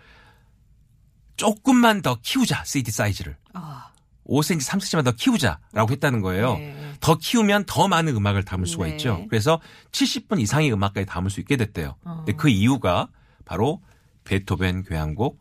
조금만 1.36 2.02
더 2.02 2.18
키우자 2.22 2.64
CD 2.66 2.92
사이즈를 2.92 3.38
아. 3.54 3.92
5cm, 4.28 4.60
3cm만 4.60 5.06
더 5.06 5.12
키우자라고 5.12 5.92
했다는 5.92 6.22
거예요. 6.22 6.58
네. 6.58 6.94
더 7.00 7.18
키우면 7.18 7.64
더 7.66 7.88
많은 7.88 8.14
음악을 8.16 8.44
담을 8.44 8.66
수가 8.68 8.86
네. 8.86 8.92
있죠. 8.92 9.26
그래서 9.30 9.62
70분 9.92 10.42
이상의 10.42 10.74
음악까지 10.74 11.06
담을 11.06 11.30
수 11.30 11.40
있게 11.40 11.56
됐대요. 11.56 11.96
어. 12.04 12.16
근데 12.26 12.34
그 12.34 12.50
이유가 12.50 13.08
바로 13.46 13.82
베토벤 14.26 14.84
교향곡 14.84 15.40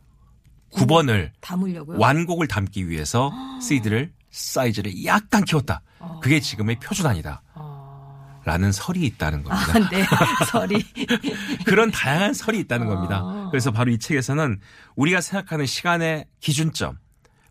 9번을 0.71 1.31
담으려고요. 1.41 1.99
완곡을 1.99 2.47
담기 2.47 2.89
위해서 2.89 3.31
CD를 3.61 4.11
사이즈를 4.31 5.05
약간 5.05 5.43
키웠다. 5.43 5.81
그게 6.21 6.39
지금의 6.39 6.79
표준안이다. 6.79 7.41
어. 7.55 8.41
라는 8.45 8.71
설이 8.71 9.01
있다는 9.05 9.43
겁니다. 9.43 9.73
아, 9.73 9.89
네. 9.89 10.05
설이. 10.51 10.83
그런 11.65 11.91
다양한 11.91 12.33
설이 12.33 12.59
있다는 12.59 12.87
아. 12.87 12.89
겁니다. 12.89 13.47
그래서 13.51 13.71
바로 13.71 13.91
이 13.91 13.97
책에서는 13.97 14.59
우리가 14.95 15.21
생각하는 15.21 15.65
시간의 15.65 16.25
기준점, 16.39 16.97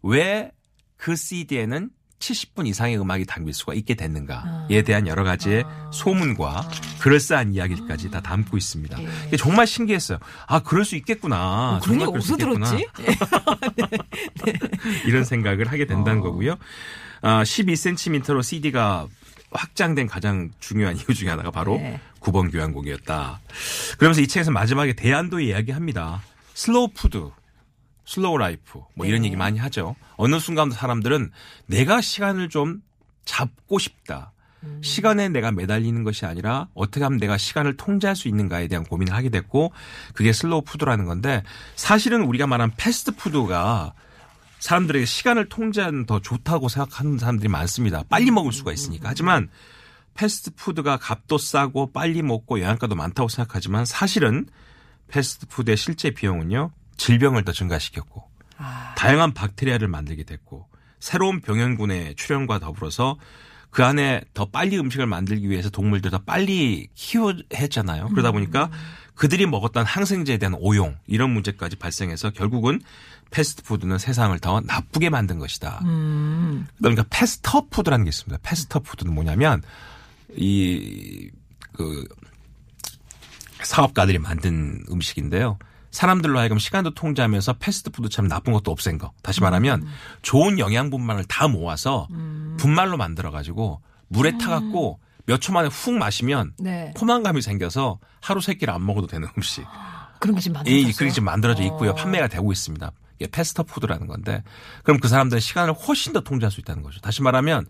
왜 0.02 0.57
그 0.96 1.14
CD에는 1.14 1.90
70분 2.18 2.66
이상의 2.66 2.98
음악이 2.98 3.24
담길 3.26 3.52
수가 3.55 3.74
있게 3.74 3.94
됐는가에 3.94 4.83
대한 4.83 5.07
여러 5.07 5.22
가지의 5.24 5.64
소문과 5.92 6.68
그럴싸한 7.00 7.52
이야기까지 7.55 8.11
다 8.11 8.20
담고 8.20 8.57
있습니다. 8.57 8.98
이게 9.29 9.37
정말 9.37 9.66
신기했어요. 9.66 10.18
아, 10.46 10.61
그럴 10.61 10.85
수 10.85 10.96
있겠구나. 10.96 11.81
그런 11.83 11.98
정말 11.98 12.00
얘기 12.00 12.11
그럴 12.12 12.22
수 12.22 12.35
어디서 12.35 12.50
있겠구나. 12.50 12.76
들었지? 13.76 13.88
이런 15.07 15.24
생각을 15.24 15.70
하게 15.70 15.85
어. 15.85 15.87
된다는 15.87 16.20
거고요. 16.20 16.57
아, 17.22 17.42
12cm로 17.42 18.42
CD가 18.42 19.07
확장된 19.50 20.07
가장 20.07 20.50
중요한 20.59 20.96
이유 20.98 21.14
중에 21.14 21.29
하나가 21.29 21.50
바로 21.50 21.76
네. 21.76 22.00
9번 22.20 22.50
교향곡이었다. 22.50 23.40
그러면서 23.98 24.20
이 24.20 24.26
책에서 24.26 24.50
마지막에 24.50 24.94
대안도 24.94 25.40
이야기합니다. 25.40 26.22
슬로우 26.55 26.88
푸드, 26.94 27.31
slow 28.05 28.38
life 28.38 28.81
뭐 28.94 29.07
이런 29.07 29.22
네. 29.22 29.26
얘기 29.29 29.37
많이 29.37 29.59
하죠. 29.59 29.94
어느 30.16 30.38
순간 30.38 30.70
사람들은 30.70 31.31
내가 31.66 32.00
시간을 32.00 32.48
좀 32.48 32.83
잡고 33.24 33.79
싶다. 33.79 34.33
음. 34.62 34.81
시간에 34.83 35.29
내가 35.29 35.52
매달리는 35.52 36.02
것이 36.05 36.26
아니라 36.26 36.68
어떻게 36.74 37.05
하면 37.05 37.18
내가 37.18 37.37
시간을 37.37 37.76
통제할 37.76 38.16
수 38.16 38.29
있는가에 38.29 38.68
대한 38.68 38.85
고민을 38.85 39.12
하게 39.12 39.29
됐고 39.29 39.72
그게 40.14 40.33
슬로우 40.33 40.62
푸드라는 40.62 41.05
건데 41.05 41.42
사실은 41.74 42.22
우리가 42.22 42.46
말한 42.46 42.72
패스트 42.76 43.14
푸드가 43.16 43.94
사람들에게 44.59 45.05
시간을 45.05 45.48
통제하는 45.48 46.07
더 46.07 46.20
좋다고 46.20 46.68
생각하는 46.68 47.18
사람들이 47.18 47.48
많습니다. 47.48 48.02
빨리 48.09 48.31
먹을 48.31 48.52
수가 48.52 48.72
있으니까. 48.72 49.11
하지만 49.11 49.48
패스트푸드가 50.14 50.96
값도 50.96 51.38
싸고 51.38 51.92
빨리 51.92 52.22
먹고 52.22 52.61
영양가도 52.61 52.94
많다고 52.94 53.29
생각하지만 53.29 53.85
사실은 53.85 54.46
패스트푸드의 55.09 55.76
실제 55.76 56.11
비용은요. 56.11 56.70
질병을 56.96 57.44
더 57.44 57.52
증가시켰고 57.52 58.24
다양한 58.97 59.35
박테리아를 59.35 59.88
만들게 59.88 60.25
됐고 60.25 60.69
새로운 60.99 61.40
병원균의 61.40 62.16
출현과 62.16 62.59
더불어서 62.59 63.16
그 63.71 63.85
안에 63.85 64.23
더 64.33 64.47
빨리 64.47 64.79
음식을 64.79 65.07
만들기 65.07 65.51
위해서 65.51 65.69
동물들 65.69 66.11
더 66.11 66.19
빨리 66.19 66.88
키워야 66.95 67.34
했잖아요. 67.34 68.09
그러다 68.09 68.33
보니까 68.33 68.71
그들이 69.14 69.47
먹었던 69.47 69.85
항생제에 69.85 70.38
대한 70.38 70.55
오용 70.59 70.97
이런 71.07 71.31
문제까지 71.31 71.77
발생해서 71.77 72.31
결국은 72.31 72.81
패스트푸드는 73.31 73.99
세상을 73.99 74.38
더 74.38 74.61
나쁘게 74.61 75.11
만든 75.11 75.38
것이다. 75.38 75.81
그러니까 76.79 77.05
faster 77.11 77.46
food라는 77.46 78.05
게 78.05 78.09
있습니다. 78.09 78.38
faster 78.42 78.73
food는 78.73 79.14
뭐냐면 79.14 79.62
이 80.37 81.31
그 81.77 82.07
사업가들이 83.62 84.19
만든 84.19 84.83
음식인데요. 84.90 85.59
사람들로 85.97 86.39
하여금 86.39 86.59
시간도 86.59 86.93
통제하면서 86.93 87.55
패스트푸드처럼 87.55 88.29
나쁜 88.29 88.53
것도 88.53 88.71
없앤 88.71 88.99
거. 88.99 89.13
다시 89.23 89.41
말하면 89.41 89.87
좋은 90.21 90.59
영양분만을 90.59 91.25
다 91.25 91.49
모아서 91.49 92.07
분말로 92.59 92.99
만들어 92.99 93.31
가지고 93.31 93.81
물에 94.09 94.37
타갖고 94.37 95.01
몇 95.25 95.41
초 95.41 95.53
만에 95.53 95.69
훅 95.69 95.95
마시면 95.95 96.53
네. 96.59 96.93
포만감이 96.97 97.41
생겨서 97.41 97.99
하루 98.21 98.43
세 98.43 98.55
끼를 98.55 98.75
안 98.75 98.85
먹어도 98.85 99.07
되는 99.07 99.27
음식. 99.37 99.65
그런 100.21 100.35
게 100.37 100.41
지금 100.43 100.53
이 100.53 100.59
만들어졌어요. 100.59 100.93
그게 100.99 101.11
지금 101.11 101.25
만들어져 101.25 101.63
있고요. 101.65 101.91
어. 101.91 101.95
판매가 101.95 102.29
되고 102.29 102.53
있습니다. 102.53 102.93
이게 103.19 103.31
패스터푸드라는 103.31 104.07
건데 104.07 104.43
그럼 104.85 105.01
그 105.01 105.09
사람들은 105.09 105.41
시간을 105.41 105.73
훨씬 105.73 106.13
더 106.13 106.21
통제할 106.21 106.53
수 106.53 106.61
있다는 106.61 106.83
거죠. 106.83 107.01
다시 107.01 107.23
말하면 107.23 107.65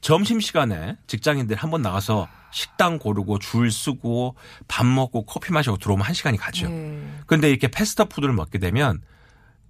점심 0.00 0.40
시간에 0.40 0.96
직장인들 1.06 1.56
한 1.56 1.70
번 1.70 1.82
나가서 1.82 2.28
식당 2.50 2.98
고르고 2.98 3.38
줄 3.40 3.70
쓰고 3.70 4.34
밥 4.68 4.86
먹고 4.86 5.26
커피 5.26 5.52
마시고 5.52 5.76
들어오면 5.76 6.06
한 6.06 6.14
시간이 6.14 6.38
가죠. 6.38 6.68
네. 6.68 7.06
근데 7.26 7.50
이렇게 7.50 7.68
패스트푸드를 7.68 8.32
먹게 8.34 8.58
되면 8.58 9.02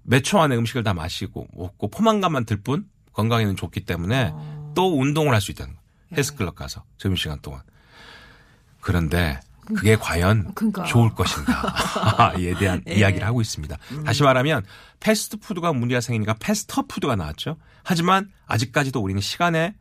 몇 0.05 0.23
초 0.23 0.41
안에 0.41 0.57
음식을 0.57 0.85
다 0.85 0.95
마시고 0.95 1.49
먹고 1.55 1.89
포만감만 1.91 2.45
들 2.45 2.63
뿐 2.63 2.87
건강에는 3.13 3.57
좋기 3.57 3.85
때문에 3.85 4.31
어. 4.33 4.73
또 4.77 4.99
운동을 5.01 5.35
할 5.35 5.41
수 5.41 5.51
있다는 5.51 5.75
거예요. 5.75 5.83
네. 6.11 6.17
헬스클럽 6.19 6.55
가서 6.55 6.85
점심시간 6.99 7.41
동안. 7.43 7.61
그런데 8.81 9.41
그게 9.67 9.97
과연 9.97 10.55
그러니까. 10.55 10.85
좋을 10.85 11.11
것인가에 11.15 12.55
대한 12.59 12.83
예. 12.89 12.95
이야기를 12.95 13.27
하고 13.27 13.41
있습니다. 13.41 13.77
다시 14.07 14.23
말하면 14.23 14.65
패스트푸드가 15.01 15.73
문제가 15.73 16.01
생기니까 16.01 16.35
패스터푸드가 16.41 17.17
나왔죠. 17.17 17.57
하지만 17.83 18.31
아직까지도 18.47 19.01
우리는 19.01 19.21
시간에 19.21 19.75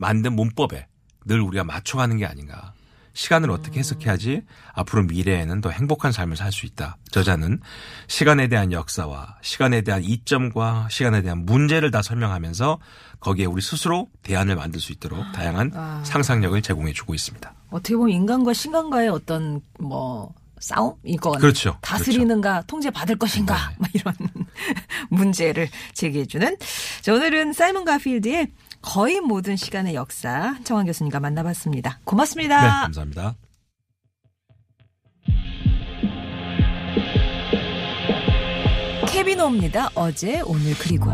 만든 0.00 0.32
문법에 0.34 0.86
늘 1.26 1.40
우리가 1.40 1.62
맞춰가는 1.62 2.16
게 2.16 2.26
아닌가. 2.26 2.72
시간을 3.12 3.50
어떻게 3.50 3.80
해석해야지 3.80 4.42
앞으로 4.72 5.02
미래에는 5.02 5.60
더 5.60 5.68
행복한 5.70 6.10
삶을 6.10 6.36
살 6.36 6.52
수 6.52 6.64
있다. 6.64 6.96
저자는 7.10 7.60
시간에 8.08 8.48
대한 8.48 8.72
역사와 8.72 9.36
시간에 9.42 9.82
대한 9.82 10.02
이점과 10.02 10.88
시간에 10.90 11.20
대한 11.20 11.44
문제를 11.44 11.90
다 11.90 12.02
설명하면서 12.02 12.78
거기에 13.18 13.44
우리 13.44 13.60
스스로 13.60 14.08
대안을 14.22 14.56
만들 14.56 14.80
수 14.80 14.92
있도록 14.92 15.20
다양한 15.32 15.72
아. 15.74 16.02
상상력을 16.04 16.62
제공해 16.62 16.92
주고 16.92 17.14
있습니다. 17.14 17.52
어떻게 17.70 17.94
보면 17.94 18.10
인간과 18.14 18.54
신간과의 18.54 19.08
어떤 19.10 19.60
뭐 19.78 20.32
싸움 20.60 20.94
이건 21.04 21.38
그렇죠. 21.40 21.76
다스리는가 21.82 22.62
통제 22.66 22.90
받을 22.90 23.16
것인가 23.16 23.70
네. 23.70 23.76
막 23.78 23.90
이런 23.94 24.14
문제를 25.10 25.68
제기해주는 25.94 26.56
자, 27.02 27.12
오늘은 27.14 27.52
사이먼 27.52 27.84
가필드의 27.84 28.48
거의 28.82 29.20
모든 29.20 29.56
시간의 29.56 29.94
역사 29.94 30.56
정환 30.64 30.86
교수님과 30.86 31.20
만나봤습니다. 31.20 32.00
고맙습니다. 32.04 32.60
네, 32.60 32.68
감사합니다. 32.68 33.36
케비노입니다. 39.08 39.90
어제 39.94 40.40
오늘 40.42 40.74
그리고 40.78 41.10